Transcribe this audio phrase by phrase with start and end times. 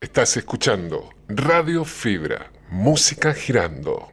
[0.00, 4.08] Estás escuchando Radio Fibra, música girando.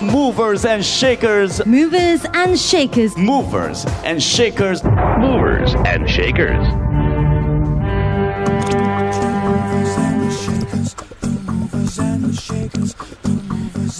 [0.00, 1.66] Movers and shakers.
[1.66, 3.16] Movers and shakers.
[3.16, 4.84] Movers and shakers.
[4.84, 6.64] Movers and shakers.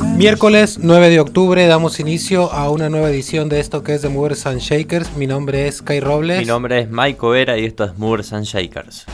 [0.01, 4.09] Miércoles 9 de octubre damos inicio a una nueva edición de esto que es de
[4.09, 5.17] Movers and Shakers.
[5.17, 6.41] Mi nombre es Kai Robles.
[6.41, 9.07] Mi nombre es Mike Vera y esto es Movers and Shakers.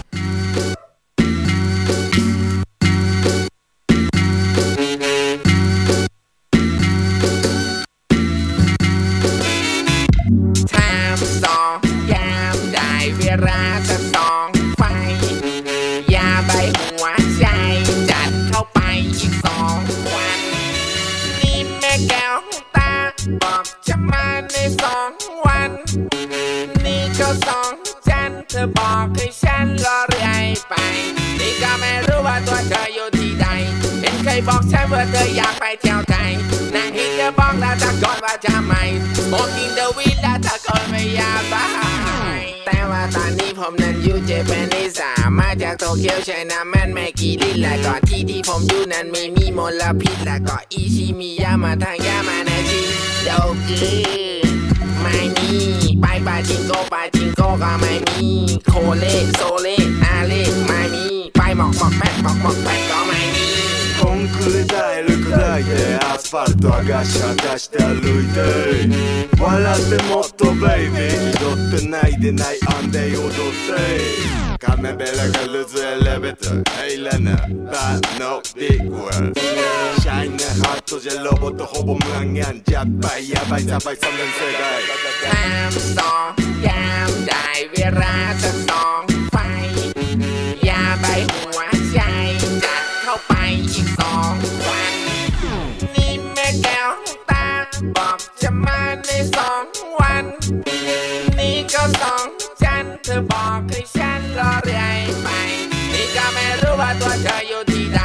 [47.61, 52.83] แหละก็ที่ที่ผมอยู่นั้นไม่มีมลพิษและก็อีชิมิยามาทางยามานาชิ
[53.25, 53.31] โด
[53.69, 53.81] กื
[55.03, 55.51] ไม่มี
[56.01, 58.29] ไปปาจิงโกปาจิงโกก็ไม่มี
[58.67, 59.05] โคเล
[59.37, 59.69] โซเล
[60.05, 60.33] อาเล
[60.67, 63.49] ไม่มีไปหมอกหมอกแป๊หมอกหมอกแป๊ก็ไม่มี
[63.99, 66.00] ผมคือได้หรือก็ได้แค่
[66.31, 84.81] ファルト上がし果して歩いて笑ってもっとベイビー気取ってないでないアンデイ踊せカメベラがルズエレベーターエイラナバーノディグワシャイナハットじゃロボットほぼマンガンジャッバイヤバイサバイ三連世界
[85.33, 89.10] サムソンヤムダイビラタソン
[103.11, 105.29] ธอบอกให้ฉันรอเรื่อยไป
[105.93, 108.01] นี่ก็ไม่รู้ว่าตัวเธออยู่ที่ใด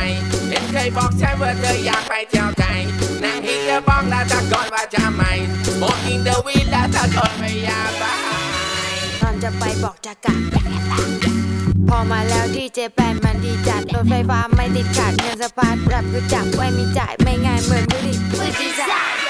[0.49, 2.67] เห็นเคยบอกฉันว่าเธออยากไปเที่ยวไกล
[3.23, 5.31] นั่งหินจะบอกแล้วตะก่อนว่าจะไม่
[5.66, 8.03] Smoking the weed แล้วตะก่อนไม่อยากไป
[9.21, 10.39] ตอนจะไปบอกจะกลับ
[11.89, 19.25] พอมาแล้วดีเจแปนมันดีจัดรถไฟฟ้าไม่ติดขัดเงินสะพัดรับรู้จักไว้มีจ่ายไม่ง่ายเหมือนบุหรี่มือจีจ่าย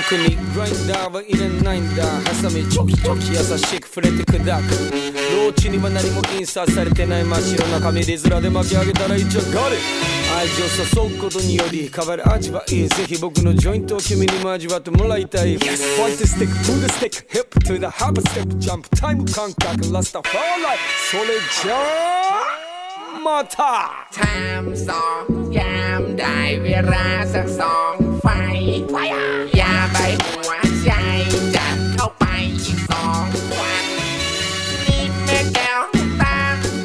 [0.00, 4.46] 僕にグラインダーはいらないんだハサミチョキチョキ優しく触れて砕く
[5.36, 9.76] ローチには何も印刷されてない真っ白な紙で面で巻き上げたらいっちゃがれ
[10.38, 15.96] 愛情注ぐことにより変わる味はいいぜひ僕のジョイントを君にも味わってもらいたい、yes.
[15.96, 20.78] ファイトスティックフードスティックヒップトゥ the ハーブステップジャンプタイム感覚ラスタファーライ
[21.10, 21.22] それ
[21.62, 28.27] じゃあまた Time สองยามได้เวลาสักสอง ไฟ
[29.57, 30.51] อย่าใบหัว
[30.83, 30.91] ใจ
[31.55, 32.25] จัดเข้าไป
[32.63, 33.25] อีกสอง
[33.59, 33.85] วัน
[34.85, 35.81] นี่แม่แก้ว
[36.21, 36.37] ตา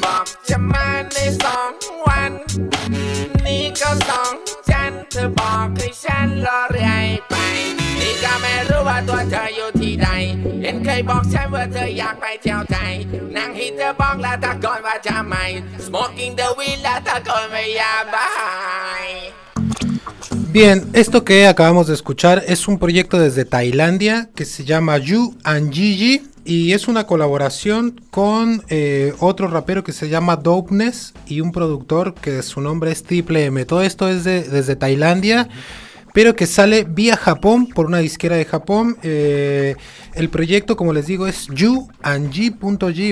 [0.03, 1.71] บอกจะมาในสอง
[2.07, 2.31] วัน
[3.45, 4.33] นี่ก็สอง
[4.69, 7.35] จันเธอบอกให้ฉันรอเรื่อยไป
[7.99, 10.07] นี่ก็ไม่รู้ว่าตัวเธออยู่ที่ใด
[10.61, 12.93] เห็นเคยบอกฉันว่าเธออยากไปเที่ยวไทย
[13.35, 15.45] นั่งหินเธอบอกแล้วตะกอนว่าจะไม่
[15.85, 18.17] Smoking the weed แล้วตะกอนไม่อยากไป
[20.51, 25.35] Bien, esto que acabamos de escuchar es un proyecto desde Tailandia que se llama Yu
[25.43, 31.41] and Gigi y es una colaboración con eh, otro rapero que se llama Dopeness y
[31.41, 33.65] un productor que su nombre es Triple M.
[33.65, 35.49] Todo esto es de, desde Tailandia,
[36.17, 38.97] pero que sale vía Japón por una disquera de Japón.
[39.03, 39.75] Eh,
[40.15, 41.89] el proyecto, como les digo, es You.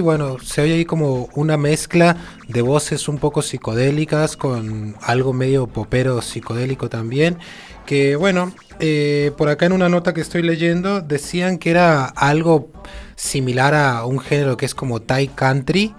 [0.02, 2.18] Bueno, se oye ahí como una mezcla
[2.48, 7.38] de voces un poco psicodélicas con algo medio popero psicodélico también.
[7.85, 12.72] Que bueno, eh, por acá en una nota que estoy leyendo decían que era algo
[13.16, 15.94] similar a un género que es como Thai Country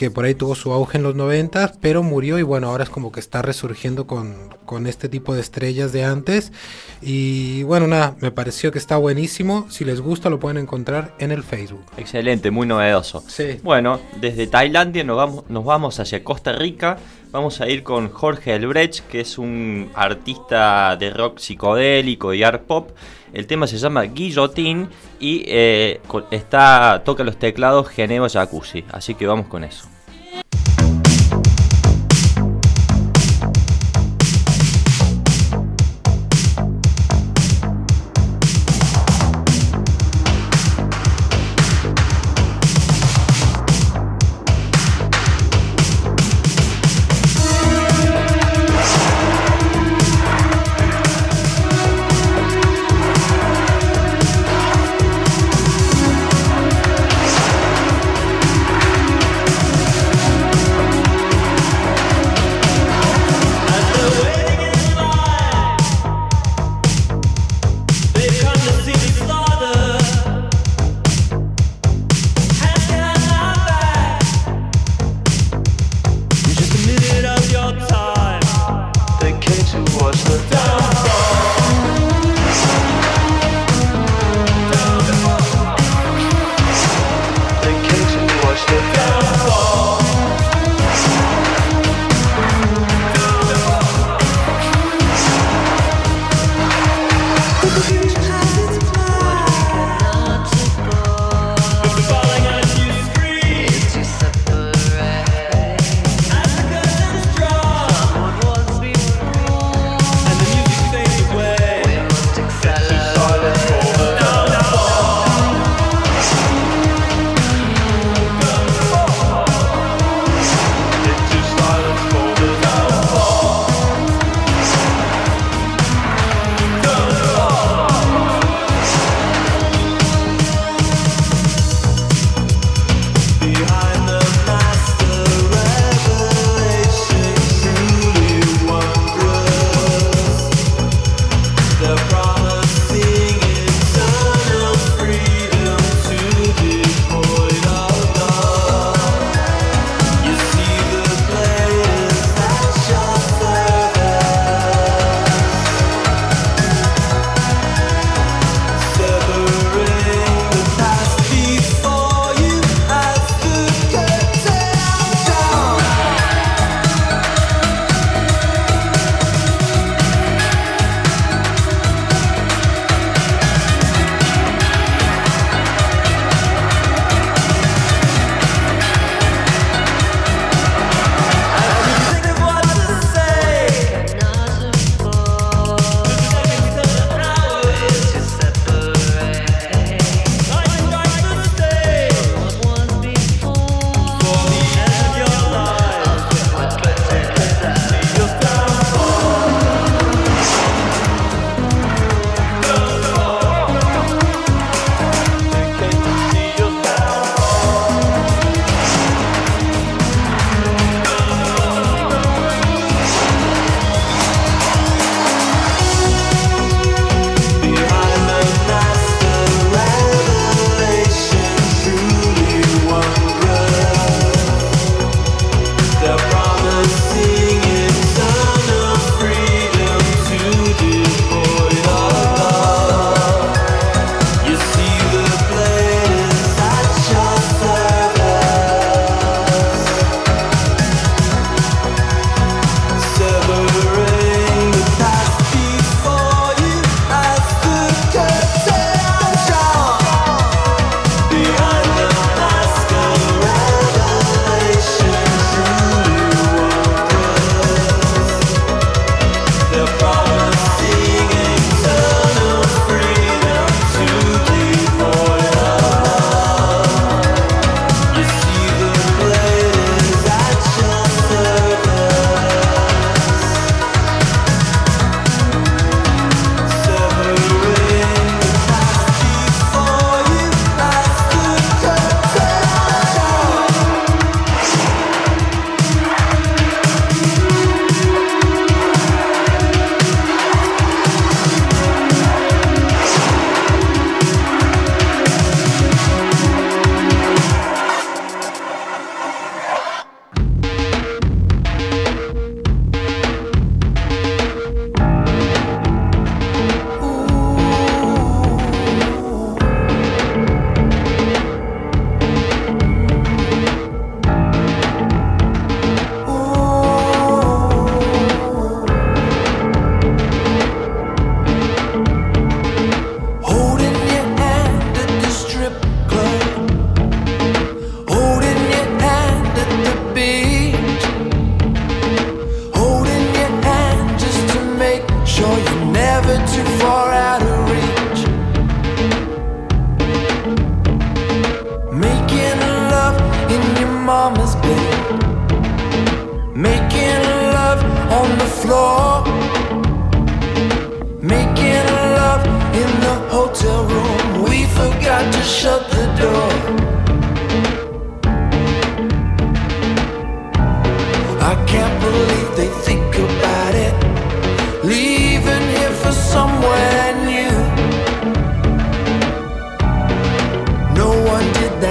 [0.00, 2.88] que por ahí tuvo su auge en los 90, pero murió y bueno, ahora es
[2.88, 6.54] como que está resurgiendo con, con este tipo de estrellas de antes.
[7.02, 9.66] Y bueno, nada, me pareció que está buenísimo.
[9.68, 11.84] Si les gusta, lo pueden encontrar en el Facebook.
[11.98, 13.22] Excelente, muy novedoso.
[13.28, 13.60] Sí.
[13.62, 16.96] Bueno, desde Tailandia nos vamos, nos vamos hacia Costa Rica.
[17.30, 22.62] Vamos a ir con Jorge Elbrecht, que es un artista de rock psicodélico y art
[22.62, 22.88] pop.
[23.32, 24.88] El tema se llama Guillotine
[25.20, 26.00] y eh,
[26.30, 28.84] está, toca los teclados Geneva Jacuzzi.
[28.90, 29.88] Así que vamos con eso.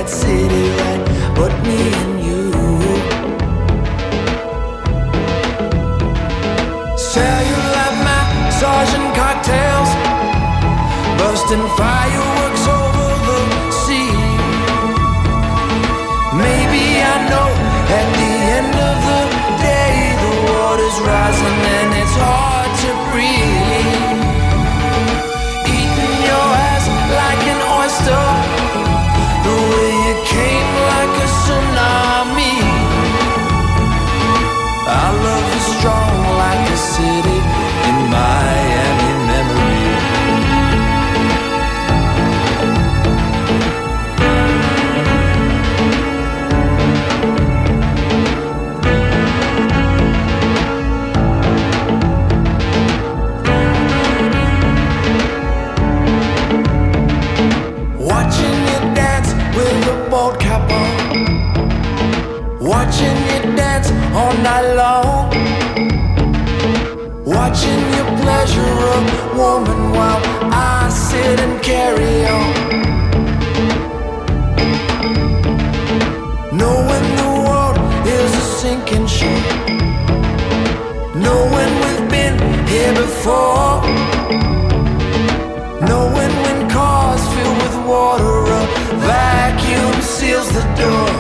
[0.10, 0.69] City
[69.40, 72.54] woman while I sit and carry on.
[76.62, 77.78] Knowing the world
[78.18, 79.44] is a sinking ship.
[81.26, 83.80] Knowing we've been here before.
[85.90, 88.62] Knowing when cars fill with water, a
[89.08, 91.19] vacuum seals the door.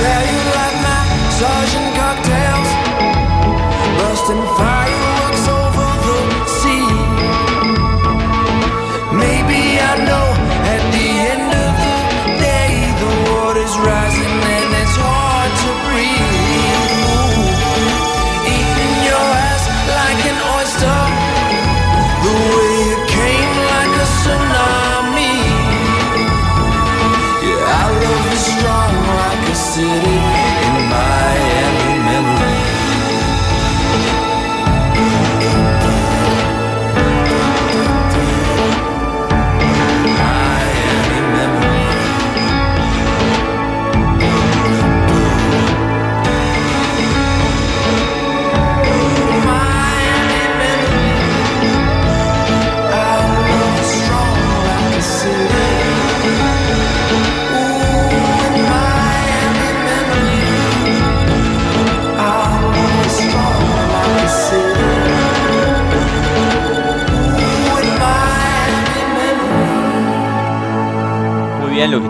[0.00, 0.29] tell you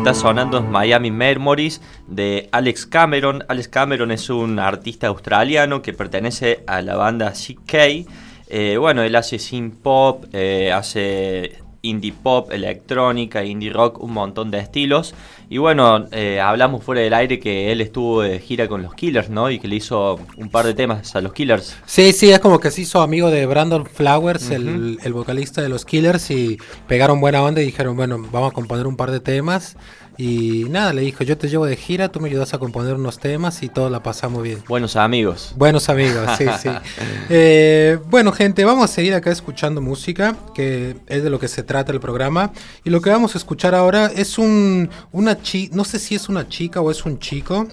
[0.00, 3.44] está sonando Miami Memories de Alex Cameron.
[3.48, 8.06] Alex Cameron es un artista australiano que pertenece a la banda CK.
[8.48, 14.50] Eh, bueno, él hace synth pop, eh, hace indie pop, electrónica, indie rock, un montón
[14.50, 15.14] de estilos.
[15.48, 19.30] Y bueno, eh, hablamos fuera del aire que él estuvo de gira con los Killers,
[19.30, 19.50] ¿no?
[19.50, 21.76] Y que le hizo un par de temas a los Killers.
[21.86, 25.68] Sí, sí, es como que se hizo amigo de Brandon Flowers, el, el vocalista de
[25.68, 29.20] los Killers, y pegaron buena onda y dijeron, bueno, vamos a componer un par de
[29.20, 29.76] temas.
[30.20, 33.18] Y nada, le dijo, yo te llevo de gira, tú me ayudas a componer unos
[33.18, 34.62] temas y todo la pasamos bien.
[34.68, 35.54] Buenos amigos.
[35.56, 36.68] Buenos amigos, sí, sí.
[37.30, 41.62] Eh, bueno, gente, vamos a seguir acá escuchando música, que es de lo que se
[41.62, 42.52] trata el programa.
[42.84, 46.28] Y lo que vamos a escuchar ahora es un, una chica, no sé si es
[46.28, 47.66] una chica o es un chico.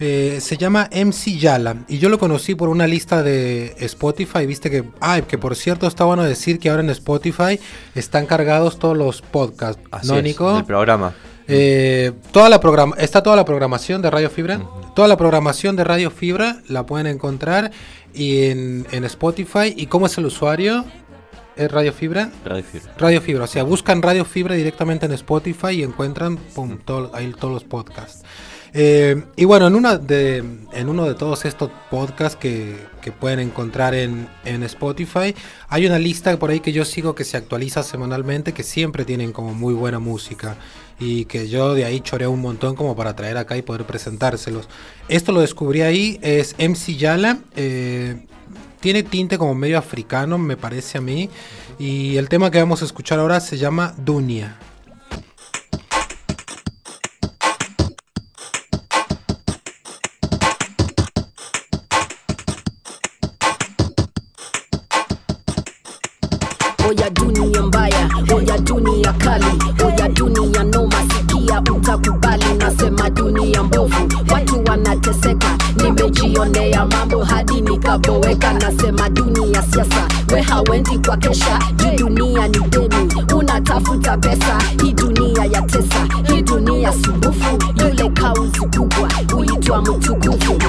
[0.00, 4.46] eh, se llama MC Yala y yo lo conocí por una lista de Spotify.
[4.46, 7.60] Viste que, ay, que por cierto está bueno decir que ahora en Spotify
[7.94, 11.14] están cargados todos los podcasts, Así ¿no, es, del programa.
[11.46, 14.60] Eh, toda la programa está toda la programación de Radio Fibra.
[14.94, 17.70] Toda la programación de Radio Fibra la pueden encontrar
[18.14, 19.74] y en, en Spotify.
[19.76, 20.84] ¿Y cómo es el usuario?
[21.56, 22.30] ¿Es Radio Fibra?
[22.44, 22.92] Radio Fibra.
[22.98, 27.32] Radio Fibra, o sea, buscan Radio Fibra directamente en Spotify y encuentran pum, todo- ahí
[27.38, 28.22] todos los podcasts.
[28.76, 30.38] Eh, y bueno, en, una de,
[30.72, 35.32] en uno de todos estos podcasts que, que pueden encontrar en, en Spotify,
[35.68, 39.30] hay una lista por ahí que yo sigo que se actualiza semanalmente, que siempre tienen
[39.32, 40.56] como muy buena música
[40.98, 44.68] y que yo de ahí choreo un montón como para traer acá y poder presentárselos.
[45.08, 47.38] Esto lo descubrí ahí, es MC Yala.
[47.56, 48.26] eh,
[48.80, 51.30] tiene tinte como medio africano, me parece a mí.
[51.78, 54.58] Y el tema que vamos a escuchar ahora se llama Dunia.
[66.86, 69.46] Oya dunia mbaya, oya dunia kali,
[71.54, 73.94] sikia utakubali nasema dunia mbovu.
[74.32, 78.52] Watu wanateseka nimejionea mambo hadi nikaboeka.
[78.52, 81.58] Nasema dunia siasa we hawendi kwa kesha.
[81.76, 84.58] Juu dunia ni deni unatafuta pesa.
[84.82, 87.58] Hii dunia ya tesa hii dunia subufu.
[87.80, 90.63] Yule kauzi kubwa huitwa mtukufu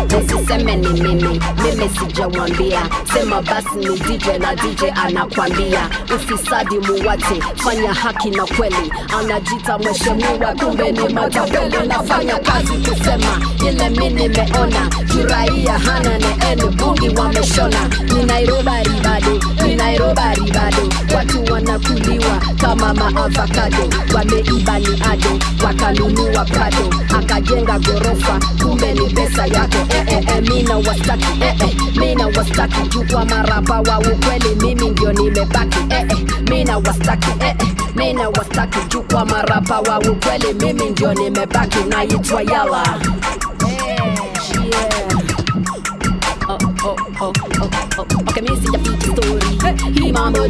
[0.55, 2.81] usiseme ni mimi mimi sijawambia
[3.13, 8.91] sema basi ni dj na dj anakwambia ufisadi muwate fanya haki na kweli.
[9.19, 14.89] Anajita mheshimiwa kumbe ni matapeli nafanya kazi kusema ile mi nimeona.
[15.11, 17.89] Kiraia hana neene bungi wameshona.
[18.15, 26.93] Ni nairobari bado ni nairobari bado watu wanakuliwa kama maavakado wameiba ni ado wakanunua prado.
[27.19, 29.77] Akajenga gorofa kumbe ni pesa yako.
[29.89, 35.13] Eee eh, eh, mina wastaki eh, eh, mina wastaki jukwa maraba wa ukweli mimi ndio
[35.13, 36.17] nimebaki eh, eh,
[36.49, 42.83] mina wastaki eh, eh, mina wastaki jukwa maraba wa ukweli mimi ndio nimebaki naitwa yala.
[43.67, 44.15] Yeah.
[46.47, 48.05] Oh, oh, oh, oh, oh.
[48.27, 49.93] Okay, mi sijaficha story.
[49.93, 50.47] Hii mambo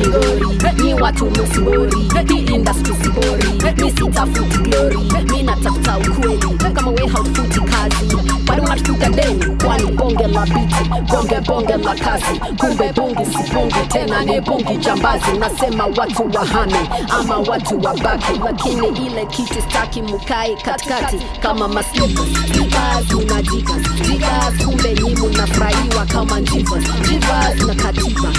[0.83, 1.95] ni watu msibori
[2.29, 3.43] ni industry sibori
[3.83, 4.97] ni sitafuti glory.
[5.31, 8.15] Mi natafuta ukweli kama we haufuti kazi
[8.47, 12.39] bado unashtuka deni kwani bonge la biti bonge bonge la kazi.
[12.59, 15.31] Kumbe bungi sibungi tena ni bungi jambazi.
[15.39, 21.17] Nasema watu wahame ama watu wabaki lakini ile kitu staki mukae katikati.
[21.41, 23.73] Kama maslippers slippers unajika
[24.07, 28.29] jikas kumbe nyimu nafurahiwa kama njivas jivas na katiba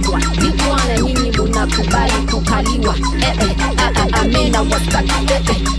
[0.00, 2.94] kupigwa vitu ana nyinyi mnakubali kukaliwa.
[4.32, 5.12] Mena wastaki.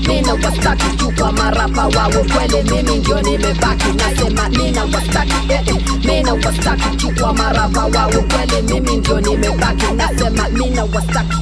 [0.07, 3.91] Mena wastaki chupa marapa wawo kwele mimi ndio nimebaki.
[3.97, 5.33] Nasema mena wastaki.
[6.07, 9.85] Mena wastaki chupa marapa wawo kwele mimi ndio nimebaki.
[9.95, 11.35] Nasema mena wastaki.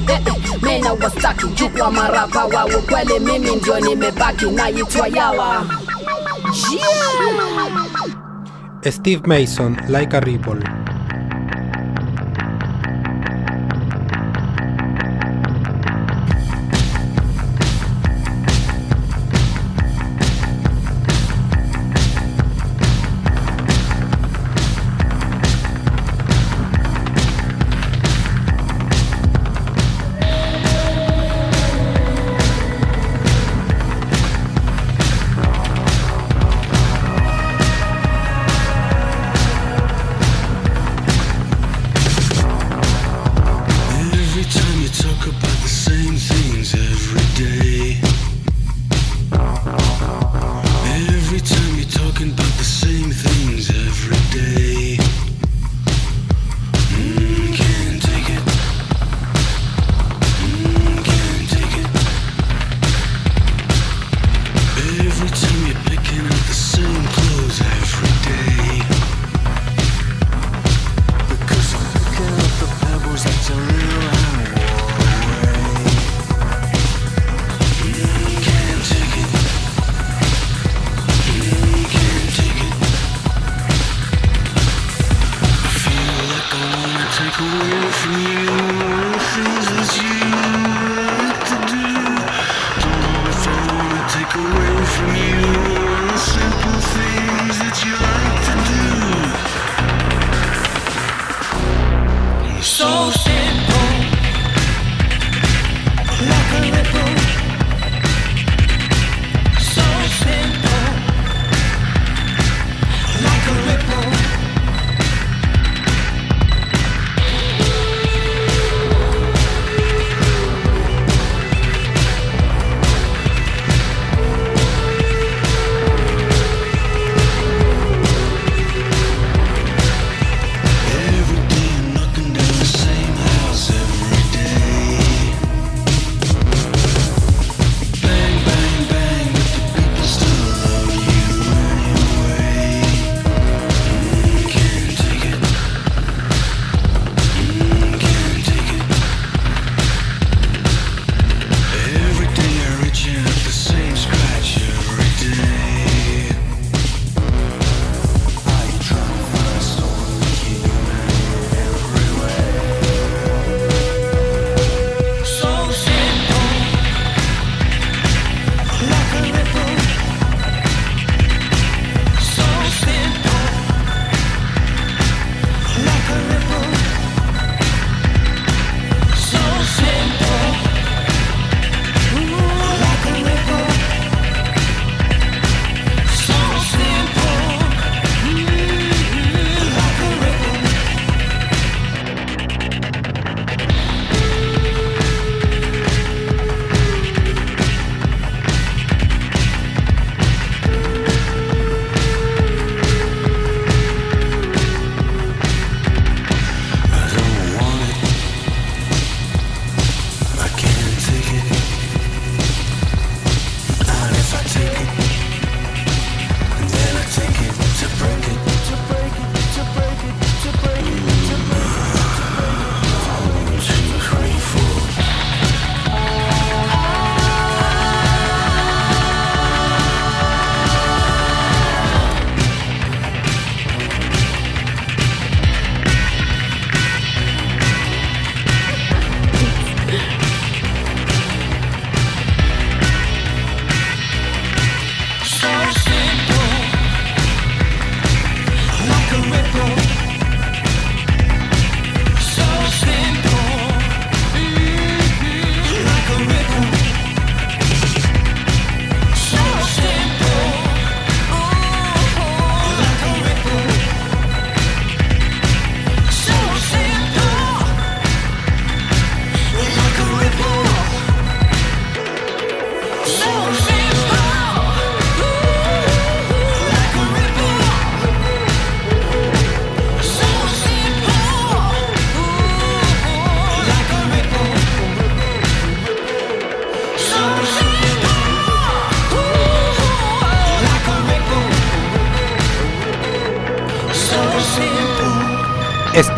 [0.62, 4.45] Mena wastaki chupa marapa wawo kwele mimi ndio nimebaki.
[4.45, 5.65] Naitwa yawa.
[8.84, 8.91] Yeah.
[8.93, 10.60] Steve Mason, Like a Ripple.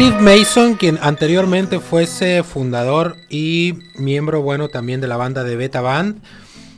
[0.04, 5.80] Steve Mason, quien anteriormente fuese fundador y miembro bueno también de la banda de Beta
[5.80, 6.22] Band.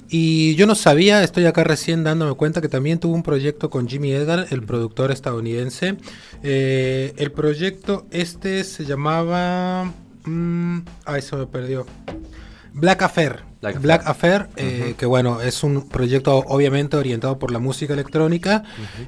[0.07, 3.88] Y yo no sabía, estoy acá recién dándome cuenta que también tuvo un proyecto con
[3.88, 5.97] Jimmy Edgar, el productor estadounidense.
[6.43, 9.91] Eh, el proyecto este se llamaba...
[10.25, 11.88] mm, ay, se me perdió.
[12.73, 13.39] Black Affair.
[13.59, 14.41] Black Black, Affair.
[14.41, 18.61] Affair, eh, que bueno, es un proyecto obviamente orientado por la música electrónica.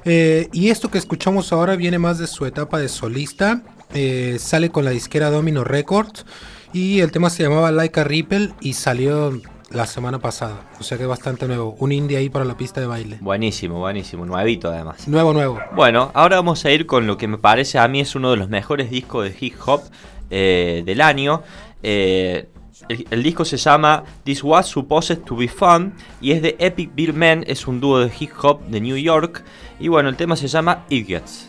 [0.04, 3.62] Eh, y esto que escuchamos ahora viene más de su etapa de solista.
[3.94, 6.24] Eh, sale con la disquera Domino Records.
[6.72, 10.60] Y el tema se llamaba Like a Ripple y salió la semana pasada.
[10.80, 11.76] O sea que es bastante nuevo.
[11.78, 13.18] Un indie ahí para la pista de baile.
[13.20, 15.08] Buenísimo, buenísimo, nuevito además.
[15.08, 15.58] Nuevo, nuevo.
[15.74, 18.36] Bueno, ahora vamos a ir con lo que me parece a mí es uno de
[18.36, 19.82] los mejores discos de hip hop
[20.30, 21.42] eh, del año.
[21.82, 22.48] Eh,
[22.88, 26.94] el, el disco se llama This Was Supposed to Be Fun y es de Epic
[26.94, 29.42] Bill Men, es un dúo de hip hop de New York.
[29.80, 31.48] Y bueno, el tema se llama Idiots.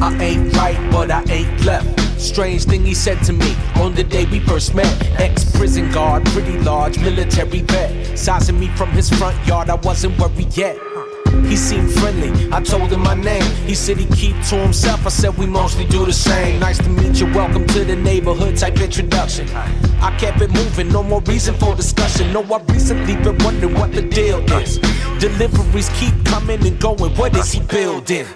[0.00, 1.98] I ain't right, but I ain't left.
[2.20, 4.86] Strange thing he said to me on the day we first met.
[5.20, 8.16] Ex prison guard, pretty large military vet.
[8.16, 10.78] Sizing me from his front yard, I wasn't worried yet.
[11.46, 12.48] He seemed friendly.
[12.52, 13.42] I told him my name.
[13.66, 15.04] He said he keep to himself.
[15.04, 16.60] I said we mostly do the same.
[16.60, 17.26] Nice to meet you.
[17.32, 19.48] Welcome to the neighborhood type introduction.
[20.00, 20.88] I kept it moving.
[20.88, 22.32] No more reason for discussion.
[22.32, 24.78] No, I recently been wondering what the deal is.
[25.18, 27.14] Deliveries keep coming and going.
[27.16, 28.26] What is he building?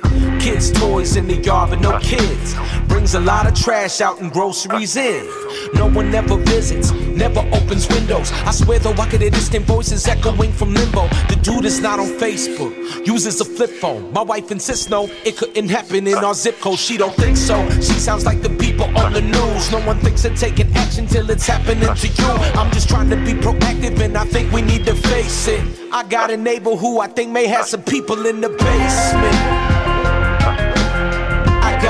[0.40, 2.54] Kids' toys in the yard, but no kids.
[2.92, 5.24] Brings a lot of trash out and groceries in.
[5.72, 8.30] No one ever visits, never opens windows.
[8.44, 11.08] I swear though, I could hear distant voices echoing from limbo.
[11.30, 12.74] The dude is not on Facebook,
[13.06, 14.12] uses a flip phone.
[14.12, 16.78] My wife insists no, it couldn't happen in our zip code.
[16.78, 17.56] She don't think so.
[17.76, 19.72] She sounds like the people on the news.
[19.72, 22.30] No one thinks of taking action till it's happening to you.
[22.60, 25.64] I'm just trying to be proactive, and I think we need to face it.
[25.92, 29.71] I got a neighbor who I think may have some people in the basement.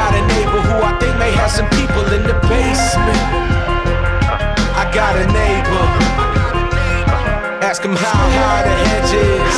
[0.02, 3.22] I got a neighbor who I think may have some people in the basement.
[4.74, 5.86] I got a neighbor.
[7.62, 9.56] Ask him how high the hedge is,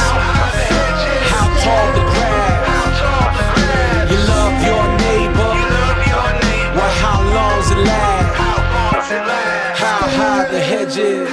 [1.32, 2.96] how tall the grass.
[4.10, 5.52] You love your neighbor.
[6.76, 8.30] Well, how long's it last?
[9.84, 11.30] How high the hedge is,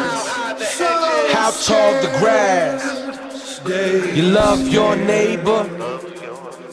[1.36, 2.82] how tall the grass.
[4.16, 5.66] You love your neighbor.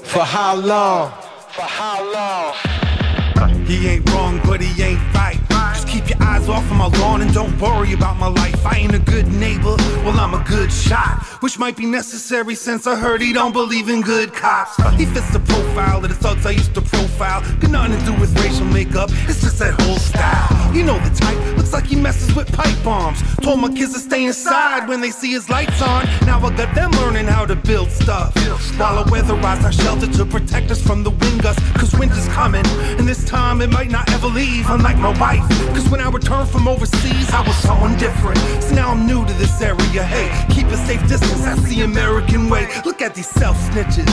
[0.05, 1.13] For how long?
[1.59, 2.55] For how long?
[3.67, 4.78] He ain't wrong, but he
[6.39, 8.65] eyes off of my lawn and don't worry about my life.
[8.67, 11.25] I ain't a good neighbor, well, I'm a good shot.
[11.41, 14.77] Which might be necessary since I heard he don't believe in good cops.
[14.97, 17.41] He fits the profile of the thugs I used to profile.
[17.61, 20.75] Got nothing to do with racial makeup, it's just that whole style.
[20.75, 23.23] You know the type, looks like he messes with pipe bombs.
[23.43, 26.05] Told my kids to stay inside when they see his lights on.
[26.27, 28.35] Now I got them learning how to build stuff.
[28.79, 31.63] While I weatherize our shelter to protect us from the wind gusts.
[31.73, 32.67] Cause winter's coming,
[32.99, 34.69] and this time it might not ever leave.
[34.69, 38.39] Unlike my wife, cause when I returned from overseas, I was someone different.
[38.63, 40.03] So now I'm new to this area.
[40.03, 42.69] Hey, keep a safe distance, that's the American way.
[42.85, 44.07] Look at these self snitches.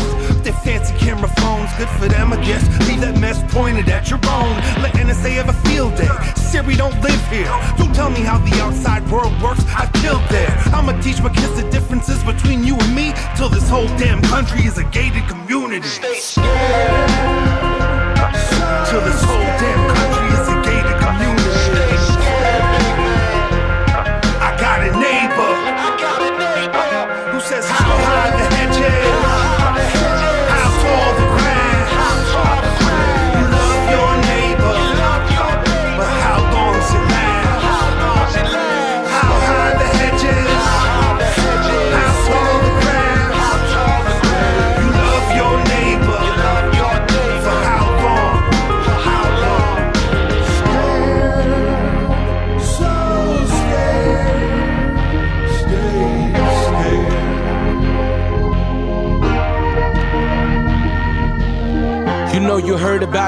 [0.43, 2.63] Their fancy camera phones, good for them, I guess.
[2.87, 4.55] Leave that mess pointed at your own.
[4.81, 6.09] Let NSA have a field day.
[6.35, 7.51] Siri don't live here.
[7.77, 9.65] Don't tell me how the outside world works.
[9.75, 10.51] I've killed there.
[10.73, 14.65] I'ma teach my kids the differences between you and me till this whole damn country
[14.65, 15.89] is a gated community.
[18.87, 19.74] Till this whole damn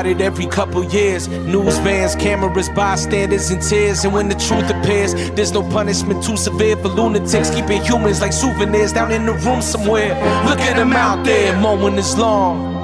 [0.05, 1.27] it every couple years.
[1.27, 4.03] News vans, cameras, bystanders, and tears.
[4.05, 7.49] And when the truth appears, there's no punishment too severe for lunatics.
[7.49, 10.13] Keeping humans like souvenirs down in the room somewhere.
[10.45, 12.75] Look at them out there, mowing is long.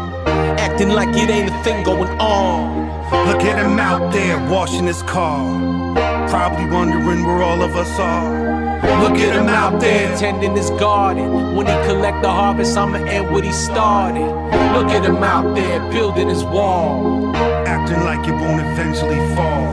[0.58, 2.84] Acting like it ain't a thing going on.
[3.28, 5.94] Look at him out there washing his car.
[6.30, 8.82] Probably wondering where all of us are.
[9.04, 11.56] Look at him out there tending his garden.
[11.56, 14.63] When he collect the harvest, I'ma end what he started.
[14.74, 17.36] Look at him out there building his wall.
[17.36, 19.72] Acting like it won't eventually fall.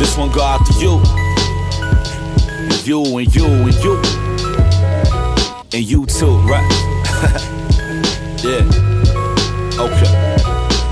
[0.00, 1.00] This one go out to you.
[2.64, 4.02] And you and you and you.
[5.72, 6.68] And you too, right?
[8.42, 8.66] yeah.
[9.78, 10.27] Okay.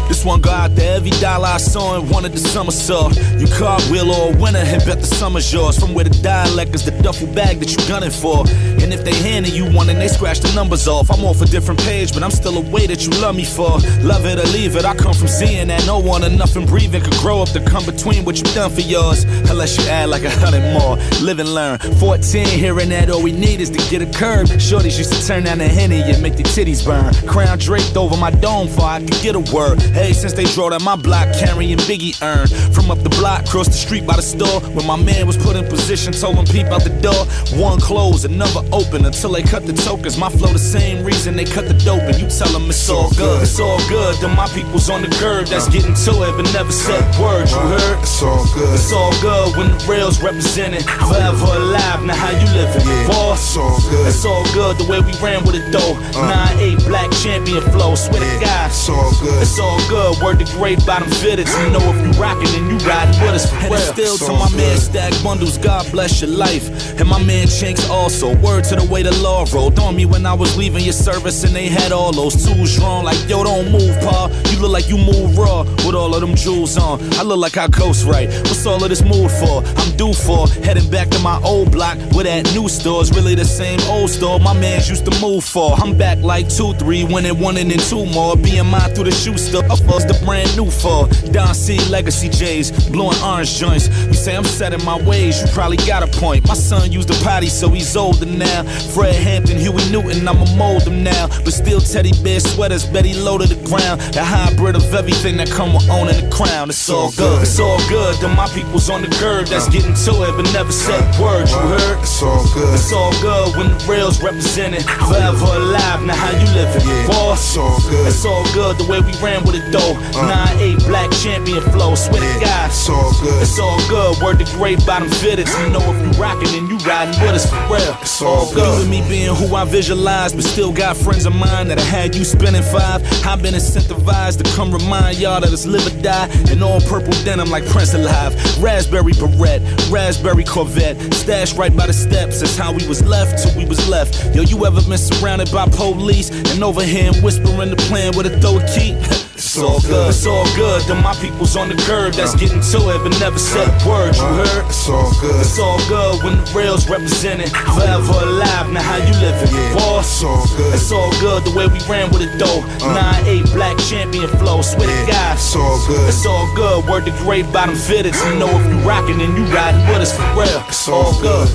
[0.09, 3.11] This one go out to every dollar I saw and wanted the summer saw.
[3.39, 5.79] You cartwheel or a winner and bet the summer's yours.
[5.79, 8.45] From where the dialect is the duffel bag that you gunning for.
[8.87, 11.45] And if they handing you one and they scratch the numbers off, I'm off a
[11.45, 13.81] different page, but I'm still a way that you love me for.
[14.07, 17.03] Love it or leave it, I come from seeing that no one or nothing breathing
[17.03, 19.25] could grow up to come between what you done for yours.
[19.51, 20.95] Unless you add like a hundred more.
[21.21, 21.81] Live and learn.
[21.99, 24.47] 14, hearing that all we need is to get a curb.
[24.47, 27.13] Shorties used to turn down the henny and make their titties burn.
[27.29, 29.83] Crown draped over my dome for I could get a word.
[29.83, 32.47] Hey, since they drove down my block carrying Biggie earn.
[32.73, 34.61] From up the block, cross the street by the store.
[34.77, 37.27] When my man was put in position, told him peep out the door.
[37.61, 40.19] One closed, another open until they cut the tokens.
[40.19, 43.11] My flow the same reason they cut the dope, and you tell them it's all
[43.17, 43.43] good.
[43.43, 44.17] It's all good.
[44.21, 47.53] Then my people's on the curb that's getting to it, but never said words.
[47.53, 47.99] You heard?
[48.03, 48.75] It's all good.
[48.75, 50.85] It's all good when the rails represented.
[50.85, 52.85] Forever alive, now how you living?
[53.09, 54.07] Boss, It's all good.
[54.09, 55.97] It's all good the way we ran with it though.
[56.13, 56.53] Uh.
[56.61, 58.71] 9-8 black champion flow, swear to God.
[58.71, 59.43] It's all good.
[59.43, 60.23] It's all good.
[60.23, 61.49] Word to great bottom fitted.
[61.49, 64.51] You know if you rockin' and you riding with us And it's Still to my
[64.57, 64.77] man.
[64.77, 66.69] Stack Bundles, God bless your life.
[67.01, 68.35] And my man Chinks also.
[68.37, 71.45] Word to the way the law rolled on me when I was leaving your service
[71.45, 73.05] and they had all those tools drawn.
[73.05, 74.29] Like, yo, don't move, pa.
[74.51, 77.01] You look like you move raw with all of them jewels on.
[77.15, 78.29] I look like I coast right.
[78.29, 79.63] What's all of this mood for?
[79.65, 83.45] I'm due for heading back to my old block where that new store's really the
[83.45, 85.75] same old store my mans used to move for.
[85.75, 88.37] I'm back like two, three, winning one and then two more.
[88.37, 89.65] Mine through the shoe store.
[89.67, 93.89] Up was the brand new for Don C Legacy J's, blowing orange joints.
[94.07, 96.47] You say I'm set in my ways, you probably got a point.
[96.49, 98.56] My son used a potty, so he's older now.
[98.95, 101.29] Fred Hampton, Huey Newton, I'ma mold him now.
[101.45, 104.01] But still teddy bear sweaters, Betty low to the ground.
[104.13, 106.71] The hybrid of everything that come with owning the crown.
[106.71, 108.17] It's all good, it's all good.
[108.21, 111.51] Then my people's on the curb that's getting to it, but never said words.
[111.53, 111.99] You heard?
[112.01, 112.75] It's all good.
[112.75, 114.83] It's all good when the rails represented.
[114.85, 116.85] Forever alive, now how you living?
[117.07, 118.07] Boss, It's all good.
[118.07, 119.95] it's all good the way we ran with it though.
[120.19, 120.57] Uh.
[120.59, 122.71] 9-8 black champion flow, swear to God.
[122.71, 123.43] It's all good.
[123.43, 125.49] It's all good, word to great bottom fitted.
[125.49, 127.97] You know if you rockin' and you riding with us for real.
[128.01, 128.79] It's all good.
[128.79, 131.83] Due to me being who I visualize, but still got friends of mine that I
[131.83, 133.03] had you spending five.
[133.27, 136.29] I've been incentivized to come remind y'all that it's live or die.
[136.51, 138.35] In all purple denim like Prince Alive.
[138.63, 140.97] Raspberry beret, raspberry Corvette.
[141.15, 144.35] Stashed right by the steps, that's how we was left till we was left.
[144.35, 148.41] Yo, you ever been surrounded by police and over here whispering the plan with a
[148.41, 148.97] throw key?
[149.37, 150.81] It's all good, it's all good.
[150.89, 154.17] Then my people's on the curb that's getting to it, but never said a word.
[154.17, 154.65] You heard?
[154.67, 155.41] It's all good.
[155.41, 157.51] It's all good when the rails represented.
[157.53, 159.53] Forever alive, now how you living?
[159.77, 160.75] Boss, It's all good.
[160.75, 162.65] it's all good the way we ran with it though.
[162.81, 162.97] Uh.
[163.25, 165.37] 9-8 black champion flow, swear to God.
[165.37, 166.09] It's all good.
[166.09, 168.15] It's all good, word to great bottom fitted.
[168.15, 170.65] You know if you rockin' and you riding with us for real.
[170.69, 171.49] It's all good.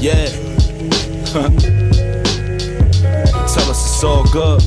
[0.00, 0.28] Yeah.
[3.48, 4.60] Tell us it's all good.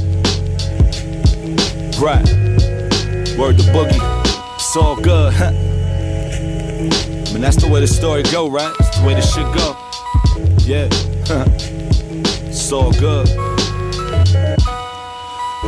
[2.00, 2.39] Right.
[3.40, 4.02] Word to boogie.
[4.56, 5.54] It's all good, huh?
[5.56, 8.70] I mean, that's the way the story go, right?
[8.82, 9.78] It's the way the shit go.
[10.68, 10.92] Yeah.
[12.52, 13.30] it's all good.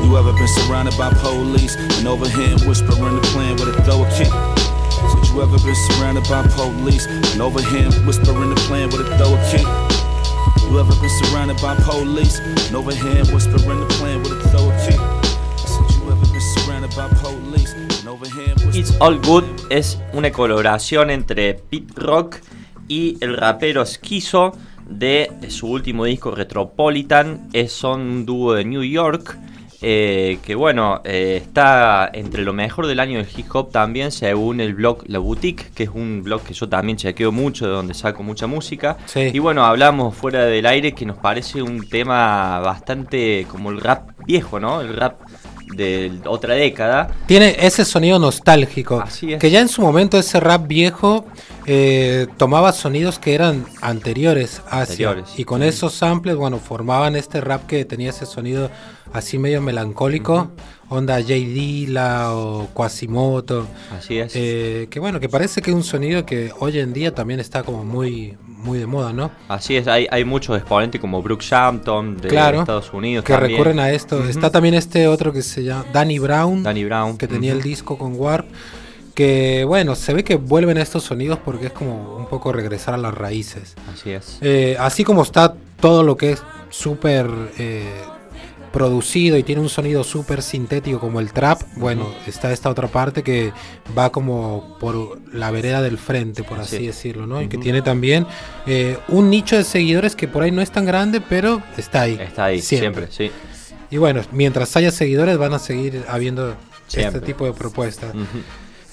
[0.04, 4.08] You ever been surrounded by police and him whispering the plan with a throw a
[4.20, 4.28] kick?
[4.28, 9.32] Said you ever been surrounded by police and him whispering the plan with a throw
[9.32, 9.64] a kick?
[10.68, 14.71] You ever been surrounded by police and him whispering the plan with a throw a
[18.74, 22.38] It's All Good es una colaboración entre Pete Rock
[22.90, 24.52] y el rapero Schizo
[24.86, 27.48] de su último disco Retropolitan.
[27.54, 29.38] Es, son un dúo de New York
[29.84, 34.62] eh, que bueno, eh, está entre lo mejor del año del hip hop también según
[34.62, 37.96] el blog La Boutique, que es un blog que yo también chequeo mucho, de donde
[37.96, 38.98] saco mucha música.
[39.06, 39.32] Sí.
[39.34, 44.12] Y bueno, hablamos fuera del aire que nos parece un tema bastante como el rap
[44.26, 44.82] viejo, ¿no?
[44.82, 45.20] El rap
[45.76, 47.10] de otra década.
[47.26, 49.02] Tiene ese sonido nostálgico.
[49.02, 49.40] Así es.
[49.40, 51.26] Que ya en su momento ese rap viejo
[51.66, 55.10] eh, tomaba sonidos que eran anteriores hacia.
[55.10, 55.40] Anteriores.
[55.40, 58.70] Y con esos samples, bueno, formaban este rap que tenía ese sonido
[59.14, 60.52] así medio melancólico.
[60.92, 61.34] Onda J.
[61.36, 63.66] Dilla o Quasimoto.
[63.98, 64.34] Así es.
[64.36, 67.64] Eh, que bueno, que parece que es un sonido que hoy en día también está
[67.64, 69.32] como muy, muy de moda, ¿no?
[69.48, 73.24] Así es, hay, hay muchos exponentes como Brooke Shampton de claro, Estados Unidos.
[73.24, 73.52] que también.
[73.54, 74.22] recurren a esto.
[74.26, 77.18] Está también este otro que se llama Danny Brown, Danny Brown.
[77.18, 78.48] que tenía el disco con Warp.
[79.16, 82.96] Que bueno, se ve que vuelven a estos sonidos porque es como un poco regresar
[82.96, 83.76] a las raíces.
[83.94, 84.40] Así es.
[84.42, 87.86] Eh, así como está todo lo que es súper eh,
[88.72, 93.22] producido y tiene un sonido súper sintético como el trap, bueno, está esta otra parte
[93.24, 93.52] que
[93.98, 96.88] va como por la vereda del frente, por así Sí.
[96.88, 97.42] decirlo, ¿no?
[97.42, 98.26] Y que tiene también
[98.66, 102.18] eh, un nicho de seguidores que por ahí no es tan grande, pero está ahí.
[102.22, 103.30] Está ahí, siempre, sí.
[103.90, 106.56] Y bueno, mientras haya seguidores van a seguir habiendo
[106.88, 107.18] Siempre.
[107.20, 108.16] este tipo de propuestas.
[108.16, 108.26] Ujú.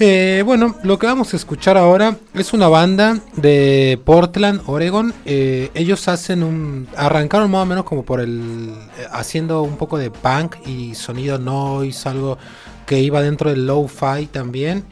[0.01, 5.13] Eh, bueno, lo que vamos a escuchar ahora es una banda de Portland, Oregon.
[5.25, 6.87] Eh, ellos hacen un.
[6.97, 8.71] Arrancaron más o menos como por el.
[8.97, 12.39] eh, haciendo un poco de punk y sonido noise, algo
[12.87, 14.85] que iba dentro del low-fi también.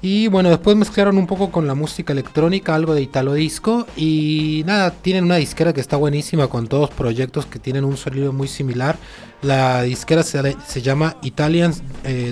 [0.00, 3.86] Y bueno, después mezclaron un poco con la música electrónica, algo de italo disco.
[3.98, 8.32] Y nada, tienen una disquera que está buenísima con todos proyectos que tienen un sonido
[8.32, 8.96] muy similar.
[9.42, 11.82] La disquera se, se llama Italians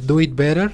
[0.06, 0.72] Do It Better.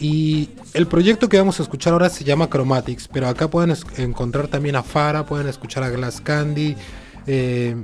[0.00, 4.48] Y el proyecto que vamos a escuchar ahora se llama Chromatics, pero acá pueden encontrar
[4.48, 6.74] también a Fara, pueden escuchar a Glass Candy,
[7.26, 7.76] eh,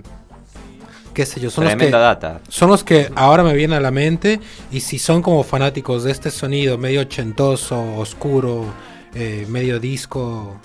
[1.12, 2.40] qué sé yo, son los, que, data.
[2.48, 4.40] son los que ahora me vienen a la mente
[4.72, 8.64] y si son como fanáticos de este sonido medio ochentoso, oscuro,
[9.14, 10.58] eh, medio disco,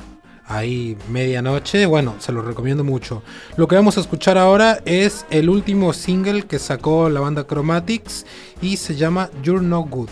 [0.48, 3.24] ahí medianoche, bueno, se los recomiendo mucho.
[3.58, 8.26] Lo que vamos a escuchar ahora es el último single que sacó la banda Chromatics
[8.62, 10.10] y se llama You're No Good.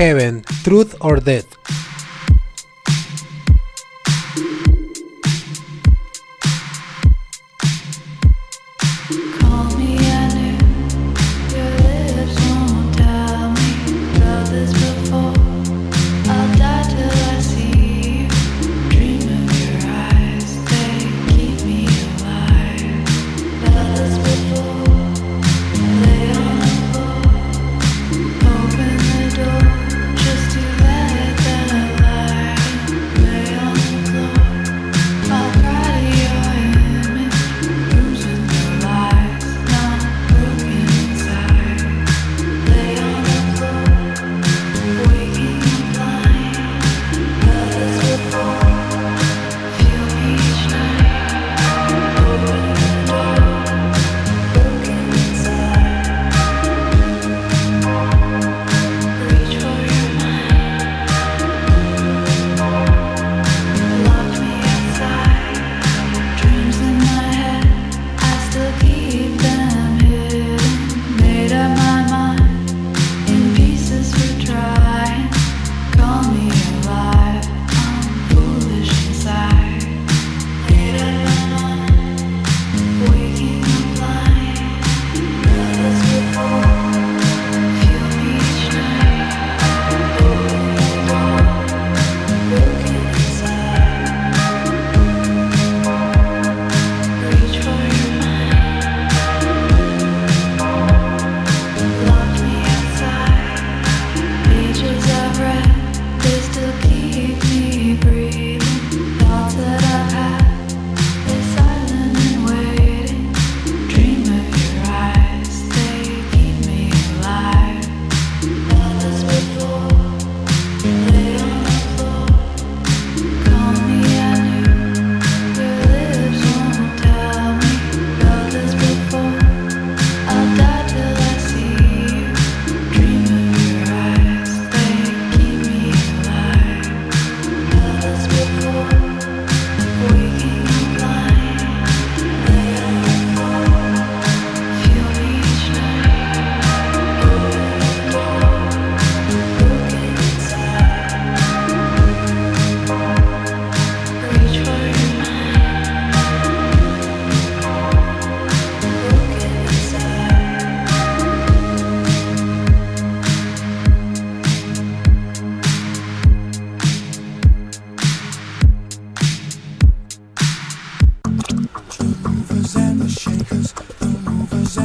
[0.00, 1.79] Heaven, Truth or Death.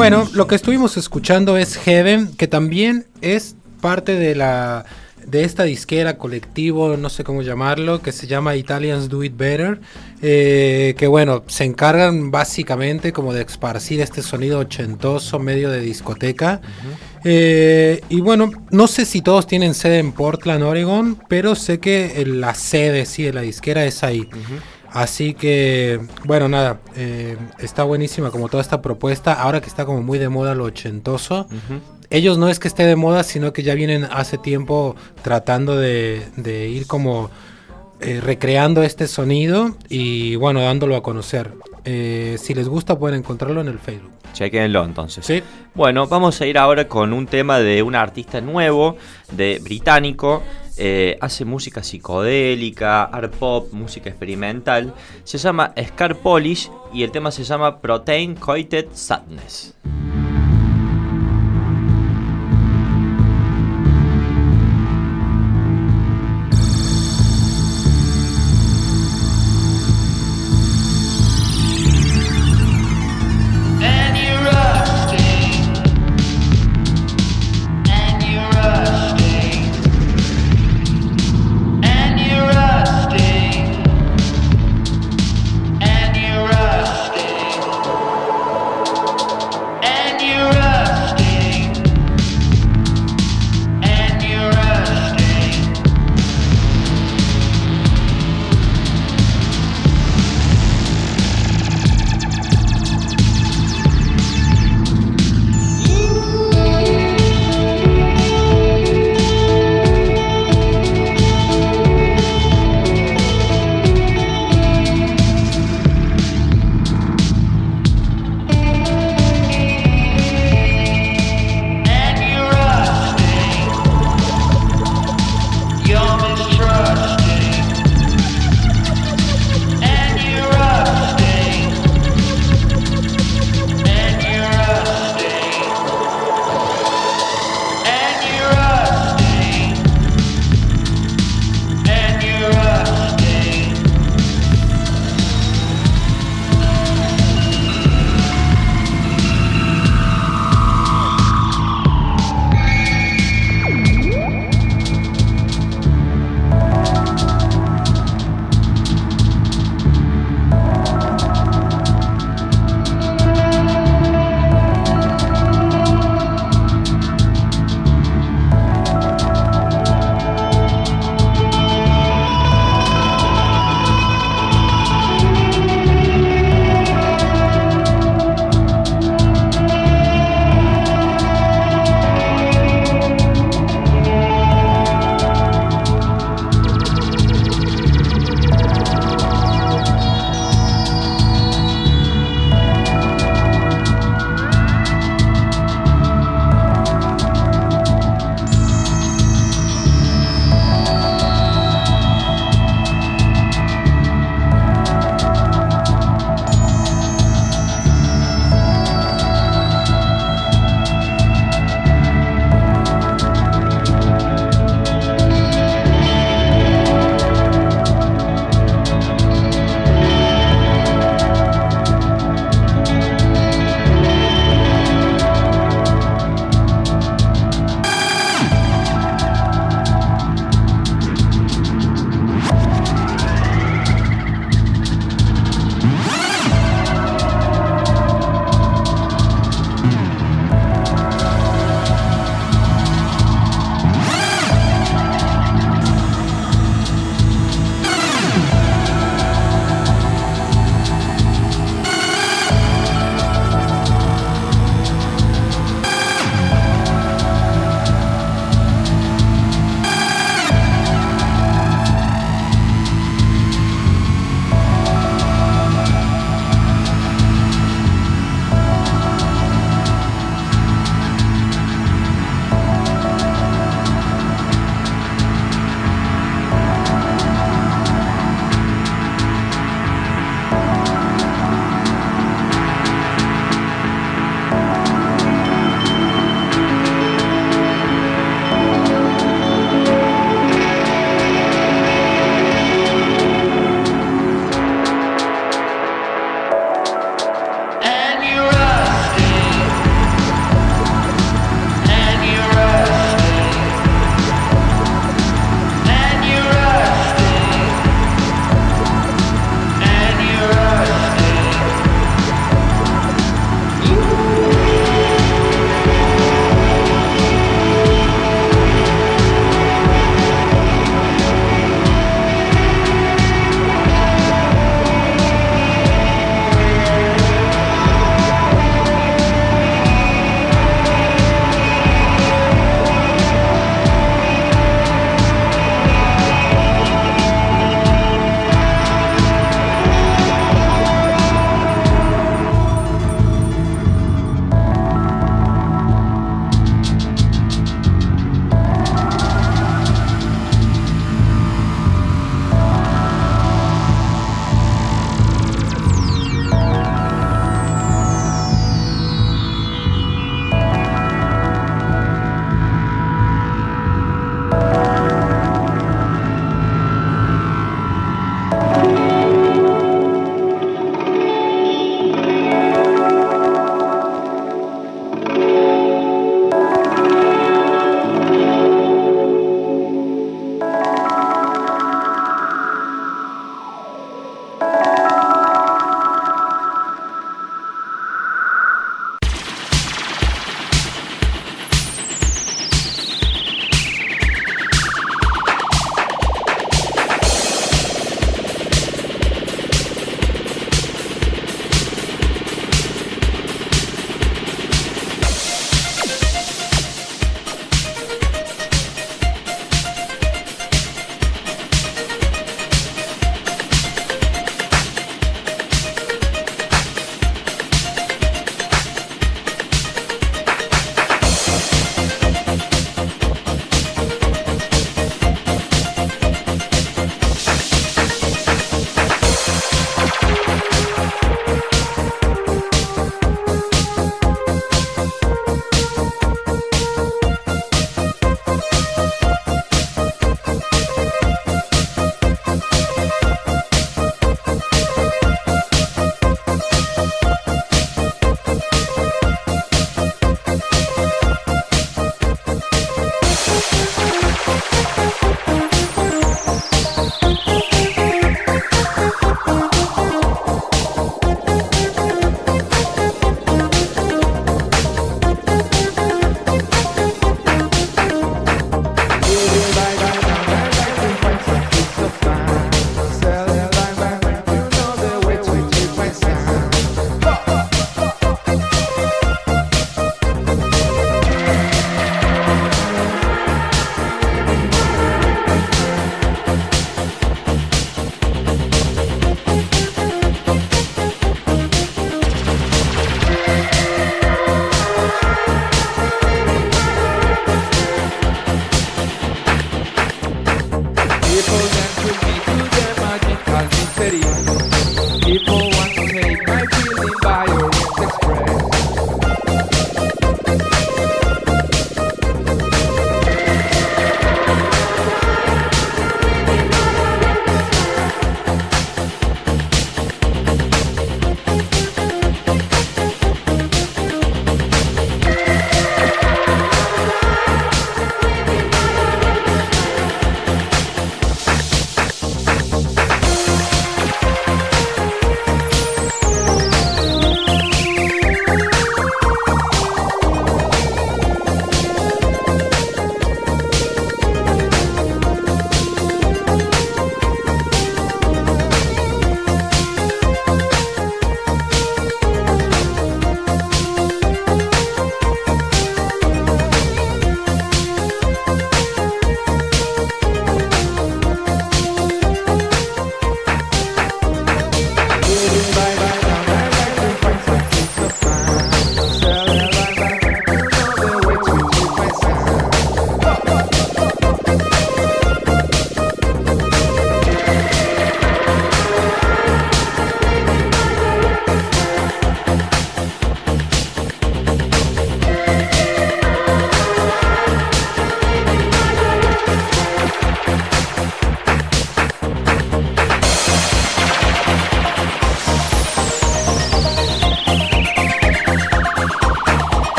[0.00, 4.86] Bueno, lo que estuvimos escuchando es Heaven, que también es parte de la
[5.26, 9.78] de esta disquera colectivo, no sé cómo llamarlo, que se llama Italians Do It Better,
[10.22, 16.62] eh, que bueno, se encargan básicamente como de esparcir este sonido ochentoso, medio de discoteca.
[17.22, 22.24] Eh, y bueno, no sé si todos tienen sede en Portland, Oregon, pero sé que
[22.26, 24.26] la sede, sí, de la disquera es ahí.
[24.92, 30.02] Así que, bueno, nada, eh, está buenísima como toda esta propuesta, ahora que está como
[30.02, 31.46] muy de moda lo ochentoso.
[32.10, 36.22] Ellos no es que esté de moda, sino que ya vienen hace tiempo tratando de,
[36.36, 37.30] de ir como
[38.00, 41.52] eh, recreando este sonido y bueno, dándolo a conocer.
[41.84, 44.10] Eh, si les gusta pueden encontrarlo en el Facebook.
[44.32, 45.26] Chequenlo entonces.
[45.26, 45.42] Sí.
[45.74, 48.96] Bueno, vamos a ir ahora con un tema de un artista nuevo,
[49.32, 50.42] de británico.
[50.82, 54.94] Eh, hace música psicodélica, art pop, música experimental.
[55.24, 59.74] Se llama Scar Polish y el tema se llama Protein Coated Sadness.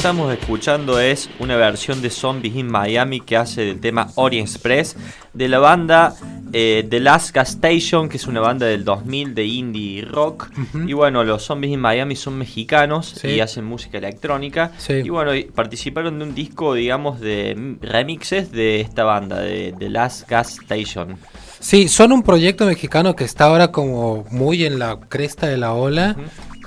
[0.00, 4.96] Estamos escuchando es una versión de Zombies in Miami que hace del tema Orient Express
[5.34, 6.14] de la banda
[6.54, 10.48] eh, The Last Gas Station, que es una banda del 2000 de indie rock.
[10.86, 13.28] Y bueno, los Zombies in Miami son mexicanos Sí.
[13.28, 14.72] y hacen música electrónica.
[14.78, 14.94] Sí.
[15.04, 20.26] Y bueno, participaron de un disco, digamos, de remixes de esta banda, de The Last
[20.30, 21.18] Gas Station.
[21.60, 25.74] Sí, son un proyecto mexicano que está ahora como muy en la cresta de la
[25.74, 26.16] ola,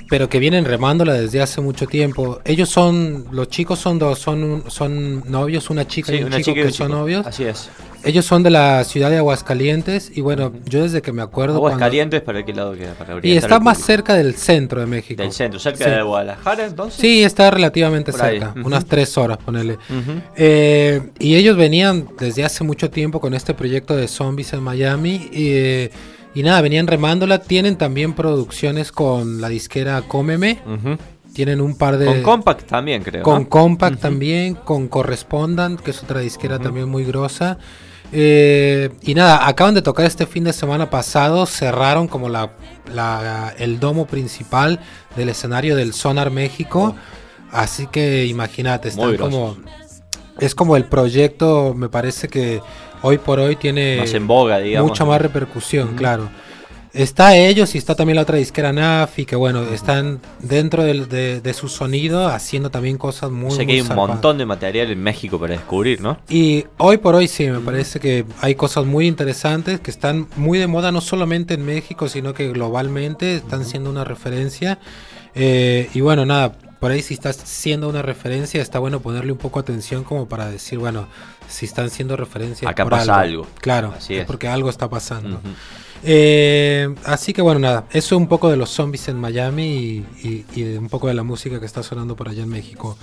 [0.08, 2.40] pero que vienen remándola desde hace mucho tiempo.
[2.44, 6.30] Ellos son, los chicos son dos, son, un- son novios, una chica Sí, y un
[6.30, 7.26] chico chica y que son novios.
[7.26, 7.70] Así es.
[8.06, 11.58] Ellos son de la ciudad de Aguascalientes y bueno, yo desde que me acuerdo...
[11.58, 12.92] cuando- Aguascalientes, ¿para qué lado queda?
[12.92, 15.22] Para Y está más cerca del centro de México.
[15.22, 15.90] Del centro, cerca Sí.
[15.90, 17.00] de Guadalajara, entonces.
[17.00, 19.78] Sí, está relativamente Por cerca, unas tres horas, ponele.
[20.36, 25.30] Eh, y ellos venían desde hace mucho tiempo con este proyecto de zombies en Miami.
[25.32, 25.90] Y, eh,
[26.34, 27.38] y nada, venían remándola.
[27.40, 30.60] Tienen también producciones con la disquera Cómeme.
[30.66, 30.96] Ujú.
[31.32, 32.06] Tienen un par de...
[32.06, 33.22] Con Compact también, creo.
[33.24, 33.48] Con ¿no?
[33.48, 37.58] Compact también, con Correspondan, que es otra disquera también muy grosa.
[38.12, 42.52] Eh, y nada, acaban de tocar este fin de semana pasado, cerraron como la,
[42.94, 44.78] la- el domo principal
[45.16, 46.94] del escenario del Sonar México.
[47.50, 49.56] Así que imagínate, están como...
[50.38, 52.60] Es como el proyecto, me parece que
[53.04, 55.10] hoy por hoy tiene Más en boga, digamos, mucha ¿no?
[55.10, 56.28] más repercusión, claro.
[56.92, 61.54] Está ellos y está también la otra disquera Nafi, que bueno, están dentro de, de
[61.54, 64.10] su sonido haciendo también cosas muy, O sea que muy hay un zarpadas.
[64.10, 66.18] montón de material en México para descubrir, ¿no?
[66.28, 70.60] Y hoy por hoy sí, me parece que hay cosas muy interesantes que están muy
[70.60, 74.78] de moda, no solamente en México, sino que globalmente están siendo una referencia.
[75.34, 76.52] Eh, y bueno, nada,
[76.84, 80.50] por ahí si estás siendo una referencia, está bueno ponerle un poco atención como para
[80.50, 81.08] decir, bueno,
[81.48, 82.68] si están siendo referencia.
[82.68, 83.46] Acá por pasa algo.
[83.62, 84.26] Claro, Así es es.
[84.26, 85.40] porque algo está pasando.
[86.02, 90.44] Eh, así que bueno, nada, eso un poco de los zombies en Miami y, y-
[90.54, 92.98] y de un poco de la música que está sonando por allá en México.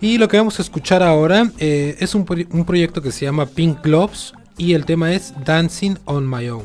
[0.00, 3.44] Y lo que vamos a escuchar ahora eh, es un, un proyecto que se llama
[3.44, 6.64] Pink Gloves y el tema es Dancing on My Own.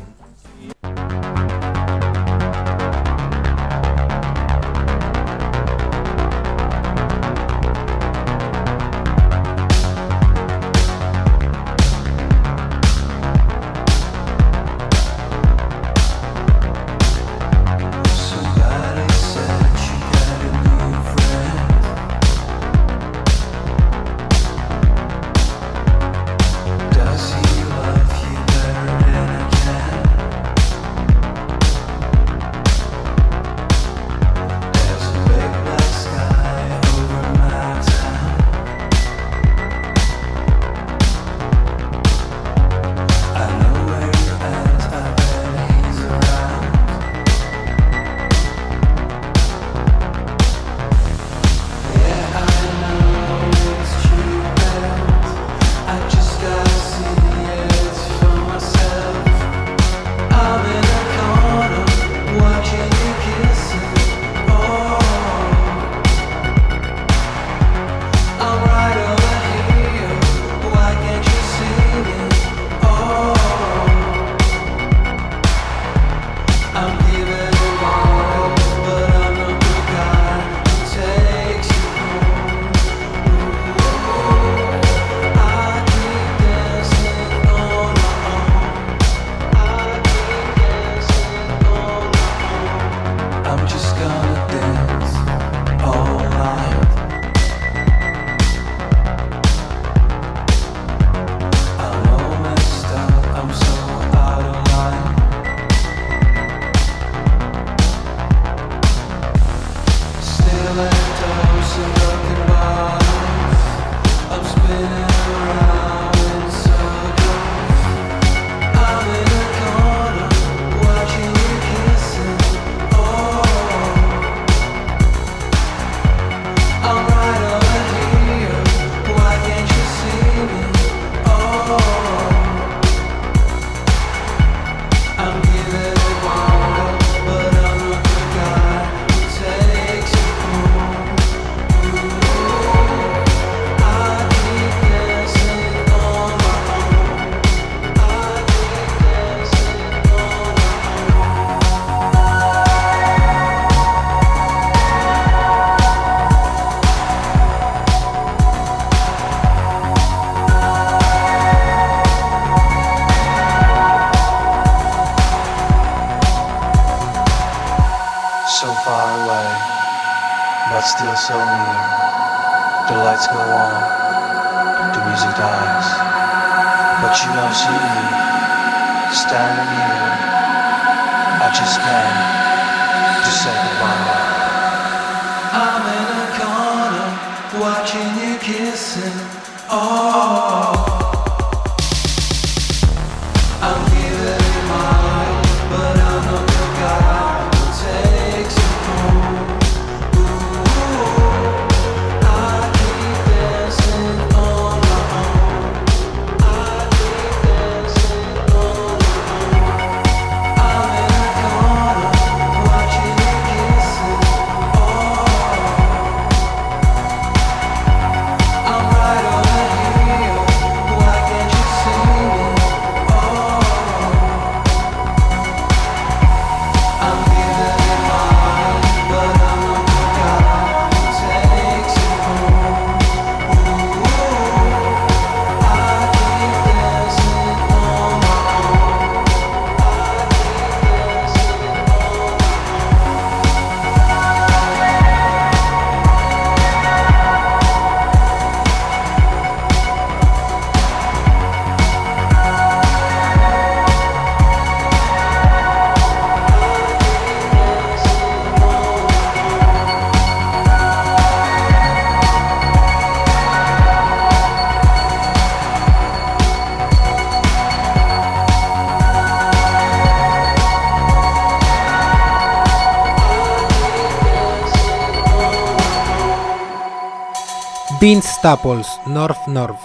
[278.41, 279.79] Staples, North North.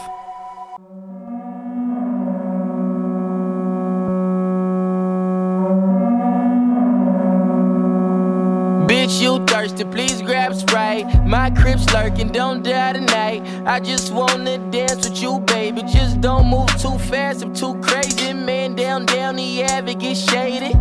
[8.89, 11.05] Bitch, you thirsty, please grab Sprite.
[11.27, 13.43] My crib's lurking, don't die tonight.
[13.67, 15.83] I just wanna dance with you, baby.
[15.83, 18.33] Just don't move too fast, I'm too crazy.
[18.33, 20.73] Man, down, down the ave, get shady.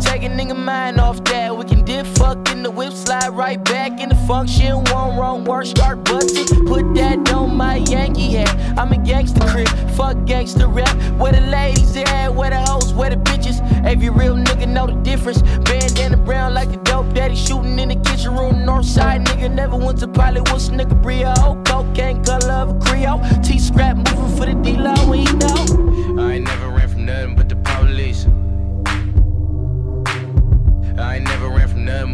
[0.00, 1.56] Take a nigga mind off that.
[1.56, 4.82] We can dip fuck in the whip, slide right back in the function.
[4.92, 6.03] One wrong word, start
[7.54, 8.78] my Yankee hat.
[8.78, 10.94] I'm a gangster crib, fuck gangster rap.
[11.18, 13.60] Where the ladies at, where the hoes, where the bitches.
[13.84, 15.42] Every real nigga know the difference.
[15.42, 18.64] Bandana brown like a dope daddy shooting in the kitchen room.
[18.64, 20.50] North side nigga never went to pilot.
[20.50, 21.34] What's nigga Brio?
[21.64, 23.20] Cocaine color of a Creole.
[23.42, 26.22] T scrap moving for the D-Lo, we know.
[26.22, 28.26] I ain't never ran from nothing but the police.
[30.96, 32.13] I ain't never ran from nothing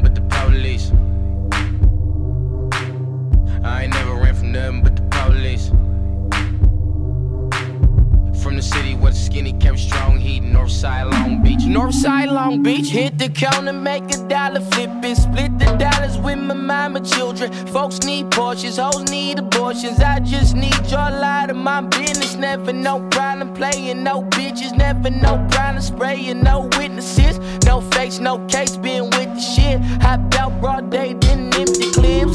[9.31, 11.61] skinny kept strong heat, north side Long Beach.
[11.61, 16.39] Northside Long Beach, hit the counter, make a dollar, flip it, split the dollars with
[16.39, 17.53] my mama children.
[17.69, 20.01] Folks need Porsches, hoes need abortions.
[20.01, 22.35] I just need your light of my business.
[22.35, 28.39] Never no problem playing, no bitches, never no problem spraying, no witnesses, no face, no
[28.47, 29.81] case, been with the shit.
[30.03, 31.90] Hopped out broad day, didn't empty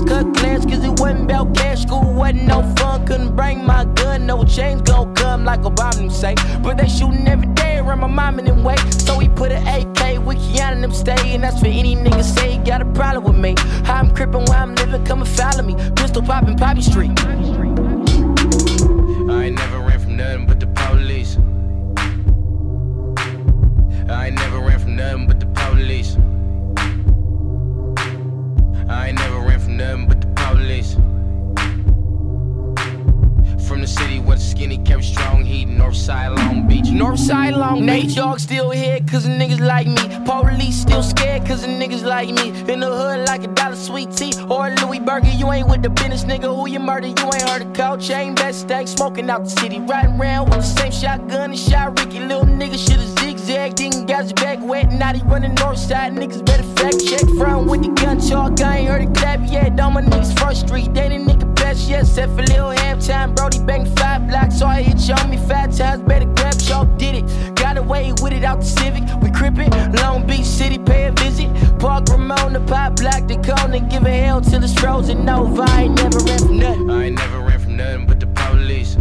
[0.05, 1.81] cut class, cause it wasn't about cash.
[1.81, 6.35] School wasn't no fun, couldn't bring my gun, no change gon' come like Obama say.
[6.61, 8.77] But they shooting every day around my mom and them way.
[8.97, 11.33] So he put an AK with Keanu them stay.
[11.33, 13.55] And that's for any nigga say he got a problem with me.
[13.85, 15.75] How I'm crippin' where I'm living, come and follow me.
[15.95, 17.11] Pistol poppin' Poppy Street.
[19.27, 21.37] I ain't never ran from nothing but the police.
[24.07, 26.17] I ain't never ran from nothing but the police.
[28.87, 29.34] I ain't never
[29.75, 30.93] nothing but the police.
[33.67, 36.85] From the city where the skinny kept strong heat, north side Long Beach.
[36.85, 37.85] Northside Long Beach.
[37.85, 40.03] Nate Dogg still here cause of niggas like me.
[40.25, 42.49] Police still scared cause of niggas like me.
[42.71, 45.31] In the hood like a dollar sweet tea or a Louis Burger.
[45.31, 46.55] You ain't with the business, nigga.
[46.55, 47.07] Who you murder?
[47.07, 49.79] You ain't heard of cold chain best stack smoking out the city.
[49.79, 52.19] Riding around with the same shotgun and shot Ricky.
[52.19, 53.24] Little nigga should've zigzagged.
[53.45, 54.91] Didn't got his back wet.
[54.91, 56.13] Now he running north side.
[56.13, 57.21] Niggas better fact check.
[57.37, 58.59] Front with the gun talk.
[58.59, 59.79] I ain't heard a clap yet.
[59.79, 60.95] All my niggas first street.
[60.95, 62.07] They the nigga best yet.
[62.07, 63.35] Set for little halftime.
[63.35, 64.57] Brody bang five blocks.
[64.57, 66.01] So I hit you on me five times.
[66.01, 67.55] Better grab y'all did it.
[67.55, 69.03] Got away with it out the Civic.
[69.21, 69.69] We crippin'.
[70.01, 71.49] Long Beach City pay a visit.
[71.77, 73.75] Park Ramon, the pop block, the cone.
[73.75, 75.61] And give a hell till it's frozen over.
[75.61, 76.89] I ain't never ran from nothing.
[76.89, 78.97] I ain't never ran from nothing but the police.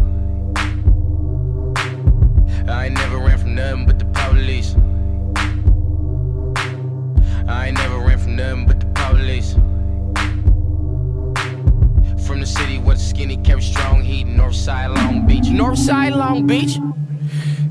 [2.69, 4.04] I ain't never ran from nothing but the
[7.47, 9.55] Never ran from nothing but the police.
[12.27, 15.51] From the city where the skinny kept strong heat, north side Long Beach.
[15.51, 16.81] Northside Long Beach.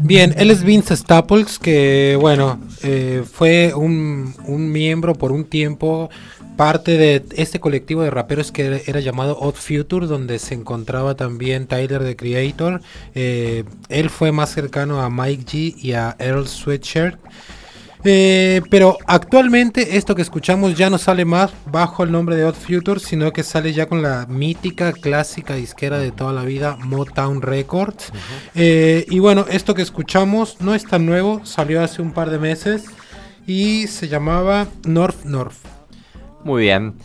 [0.02, 6.10] Bien, él es Vince Staples, que bueno, eh, fue un, un miembro por un tiempo
[6.56, 11.16] parte de este colectivo de raperos que era, era llamado Odd Future, donde se encontraba
[11.16, 12.82] también Tyler the Creator.
[13.16, 17.18] Eh, él fue más cercano a Mike G y a Earl Sweatshirt.
[18.06, 22.56] Eh, pero actualmente esto que escuchamos ya no sale más bajo el nombre de Odd
[22.56, 27.42] Future, sino que sale ya con la mítica, clásica disquera de toda la vida, Motown
[27.42, 28.12] Records.
[28.56, 32.40] Eh, y bueno, esto que escuchamos no es tan nuevo, salió hace un par de
[32.40, 32.86] meses
[33.48, 35.56] y se llamaba North North.
[36.44, 36.96] Muy bien,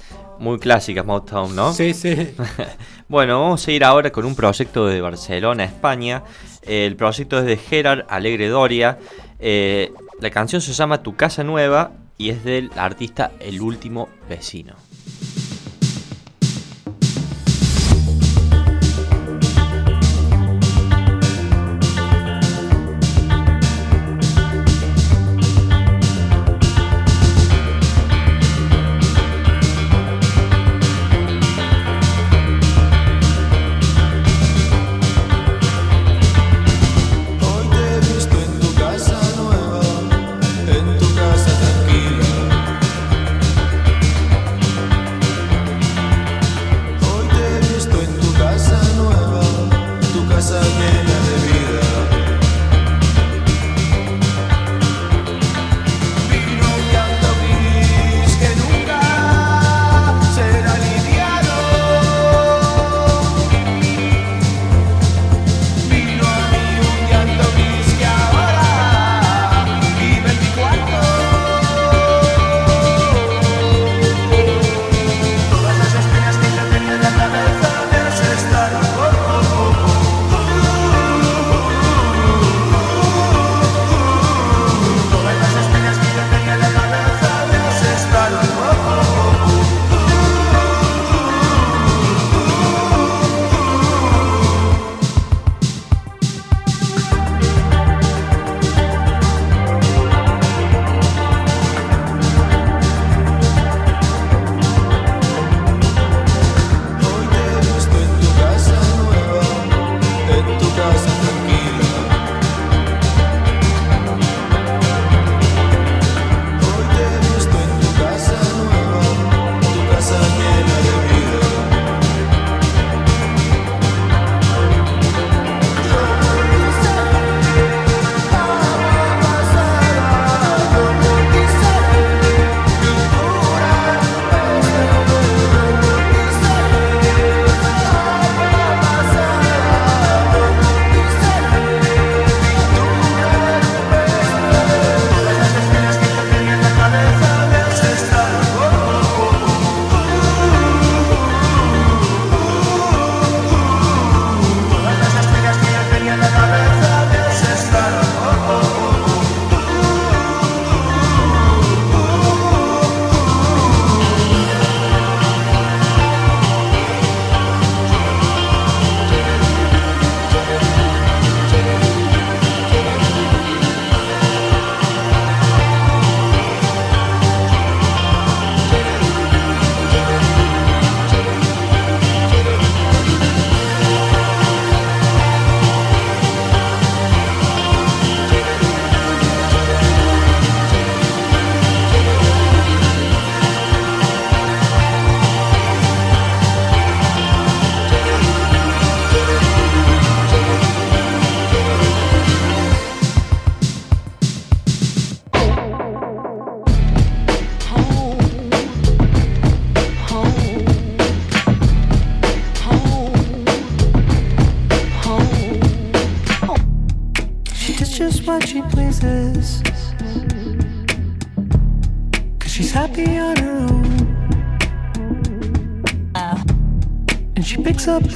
[0.41, 1.73] muy clásicas Motown, ¿no?
[1.73, 2.35] Sí, sí.
[3.09, 6.25] bueno, vamos a ir ahora con un proyecto de Barcelona, España.
[6.63, 8.99] El proyecto es de Gerard Alegre Doria.
[9.39, 14.75] Eh, la canción se llama Tu casa nueva y es del artista El último vecino.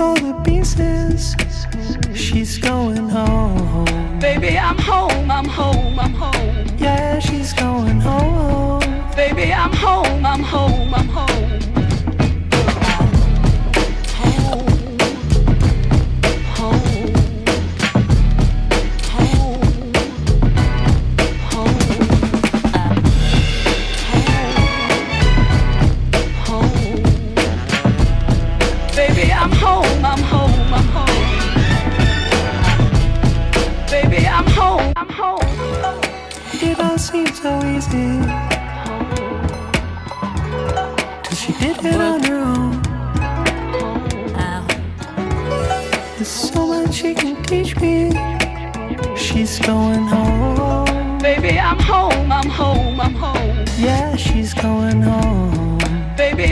[0.02, 0.31] The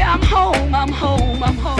[0.02, 1.79] I'm home, I'm home, I'm home.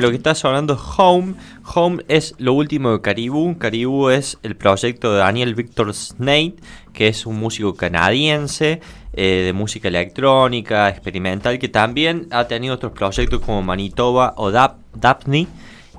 [0.00, 1.34] Lo que está sonando es Home.
[1.74, 3.56] Home es lo último de Caribou.
[3.58, 6.54] Caribou es el proyecto de Daniel Victor Snade,
[6.92, 8.80] que es un músico canadiense
[9.14, 14.76] eh, de música electrónica, experimental, que también ha tenido otros proyectos como Manitoba o Dap
[14.94, 15.46] Daphne.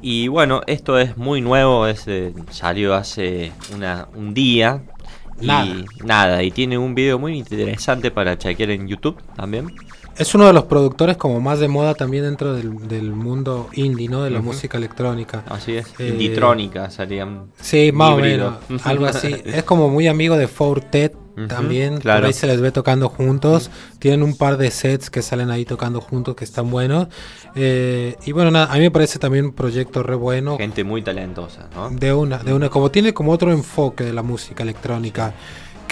[0.02, 4.82] Y bueno, esto es muy nuevo, es, eh, salió hace una- un día.
[5.42, 5.46] Y
[6.06, 9.68] nada, y tiene un video muy interesante para chequear en YouTube también.
[10.18, 14.08] Es uno de los productores como más de moda también dentro del, del mundo indie,
[14.10, 14.24] ¿no?
[14.24, 15.44] De la música electrónica.
[15.50, 17.48] Así es, Eh, Inditrónica serían.
[17.60, 19.36] Sí, más o menos, algo así.
[19.46, 22.20] Es como muy amigo de Fortet Ujú, también, claro.
[22.22, 23.72] por ahí se les ve tocando juntos.
[23.98, 27.08] Tienen un par de sets que salen ahí tocando juntos que están buenos.
[27.56, 30.58] Eh, y bueno, nada, a mí me parece también un proyecto re bueno.
[30.58, 31.90] Gente muy talentosa, ¿no?
[31.90, 35.34] De una, de una, como tiene como otro enfoque de la música electrónica,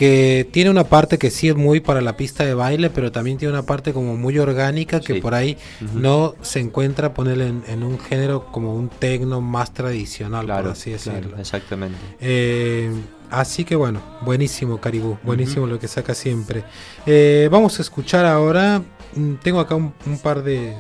[0.01, 3.37] que tiene una parte que sí es muy para la pista de baile, pero también
[3.37, 5.21] tiene una parte como muy orgánica que Sí.
[5.21, 5.59] por ahí
[5.93, 10.71] no se encuentra ponerle en, en un género como un tecno más tradicional, Claro, por
[10.71, 11.37] así claro, decirlo.
[11.37, 11.99] exactamente.
[12.19, 12.91] Eh,
[13.29, 16.63] así que bueno, buenísimo Caribú, buenísimo lo que saca siempre.
[17.05, 18.81] Eh, vamos a escuchar ahora,
[19.15, 20.73] mm, tengo acá un, un par de,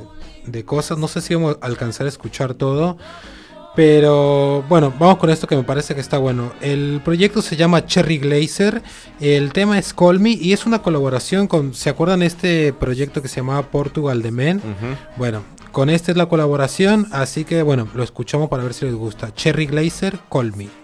[0.47, 2.97] de cosas, no sé si vamos a alcanzar a escuchar todo,
[3.75, 6.51] pero bueno, vamos con esto que me parece que está bueno.
[6.61, 8.81] El proyecto se llama Cherry Glazer,
[9.19, 13.27] el tema es Call Me y es una colaboración con, ¿se acuerdan este proyecto que
[13.27, 14.61] se llamaba Portugal de Men?
[15.17, 18.95] Bueno, con este es la colaboración, así que bueno, lo escuchamos para ver si les
[18.95, 19.33] gusta.
[19.33, 20.80] Cherry Glazer, Call Me.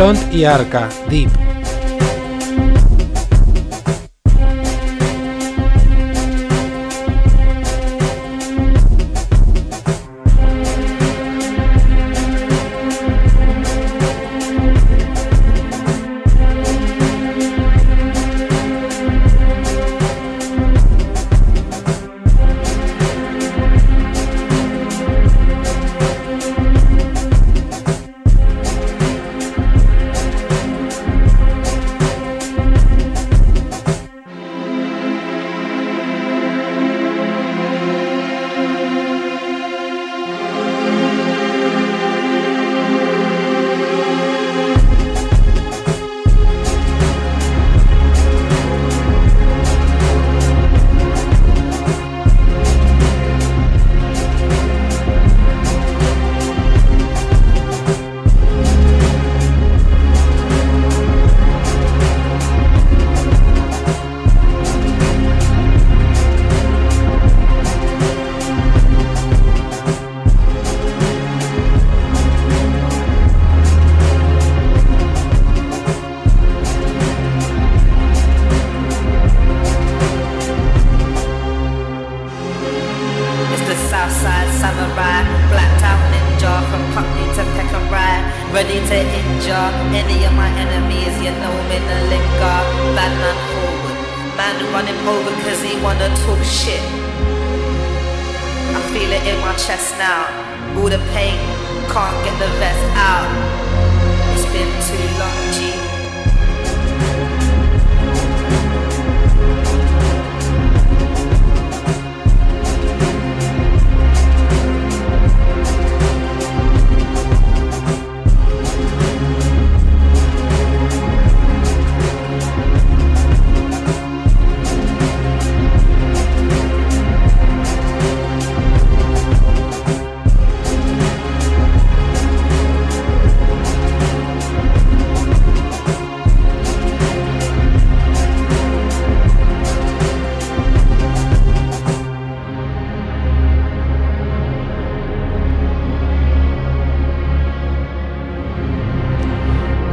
[0.00, 1.49] Blonde y Arca, Deep.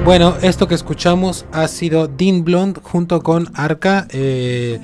[0.07, 4.07] Bueno, esto que escuchamos ha sido Dean Blonde junto con Arca.
[4.11, 4.79] Eh,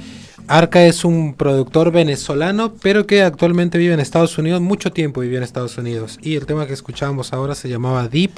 [0.49, 4.59] Arca es un productor venezolano, pero que actualmente vive en Estados Unidos.
[4.59, 6.19] Mucho tiempo vivió en Estados Unidos.
[6.21, 8.31] Y el tema que escuchamos ahora se llamaba Deep.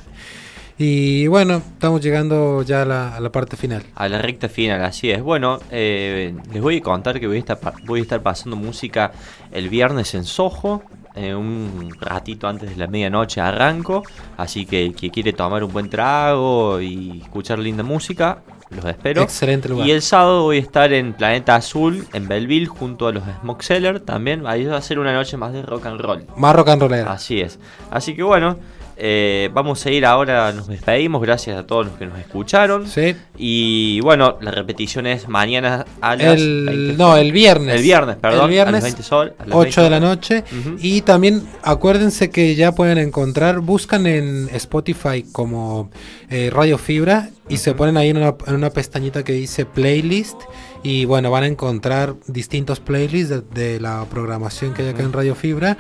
[0.78, 2.86] Y bueno, estamos llegando ya a
[3.20, 3.82] la, parte final.
[3.96, 5.24] A la recta final, así es.
[5.24, 9.12] Bueno, eh, les voy a contar que voy a, estar, voy a estar pasando música
[9.52, 10.84] el viernes en Soho.
[11.16, 14.04] Eh, un ratito antes de la medianoche arranco.
[14.38, 18.40] Así que el que quiere tomar un buen trago y escuchar linda música,
[18.70, 19.22] los espero.
[19.22, 19.88] Excelente lugar.
[19.88, 23.64] Y el sábado voy a estar en Planeta Azul, en Belleville, junto a los Smoke
[23.64, 24.46] Seller también.
[24.46, 26.26] Ahí va a ser una noche más de rock and roll.
[26.36, 27.12] Más rock and rollera.
[27.12, 27.60] Así es.
[27.92, 28.58] Así que bueno,
[28.98, 32.88] eh, vamos a ir ahora, nos despedimos, gracias a todos los que nos escucharon.
[32.88, 33.16] Sí.
[33.38, 37.76] Y bueno, la repetición es mañana a las El, 20 no, el viernes.
[37.76, 38.46] El viernes, perdón.
[38.46, 40.44] El viernes, a las 20 sol, a las 8 de la 20 noche.
[40.80, 45.90] Y también acuérdense que ya pueden encontrar, buscan en Spotify como
[46.30, 50.38] eh, Radio Fibra y se ponen ahí en una, en una pestañita que dice playlist.
[50.86, 55.14] Y bueno, van a encontrar distintos playlists de, de la programación que hay acá en
[55.14, 55.78] Radio Fibra.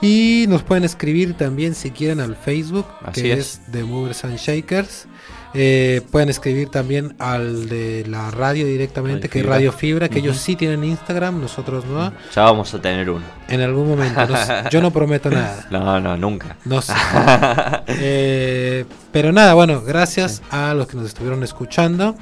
[0.00, 3.60] Y nos pueden escribir también si quieren al Facebook, Así que es.
[3.70, 5.08] The Movers and Shakers.
[5.52, 9.46] Eh, pueden escribir también al de la radio directamente, Radio que es.
[9.46, 12.10] Radio Fibra, que ellos sí tienen Instagram, nosotros no.
[12.34, 13.26] Ya vamos a tener uno.
[13.48, 14.26] En algún momento.
[14.26, 15.66] no yo no prometo nada.
[15.70, 16.56] No, no, nunca.
[16.64, 16.94] No sé.
[17.88, 22.16] Eh, pero nada, bueno, gracias a los que nos estuvieron escuchando.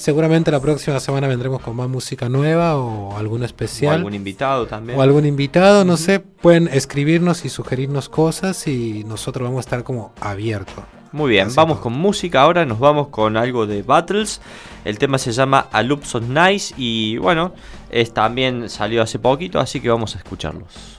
[0.00, 3.96] Seguramente la próxima semana vendremos con más música nueva o algún O especial.
[3.96, 4.98] algún invitado también.
[4.98, 6.20] O algún invitado, no sé.
[6.20, 10.84] Pueden escribirnos y sugerirnos cosas y nosotros vamos a estar como abiertos.
[11.12, 14.40] Muy bien, vamos con música ahora, nos vamos con algo de Battles.
[14.86, 17.52] El tema se llama A Loops of Nice y bueno,
[17.90, 20.98] es, también salió hace poquito, así que vamos a escucharlos.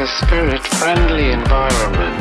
[0.00, 2.16] a spirit friendly environment.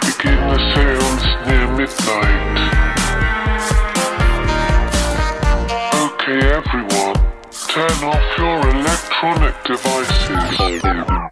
[0.00, 2.48] Begin the seance near midnight.
[5.94, 7.14] Okay, everyone,
[7.68, 11.27] turn off your electronic devices.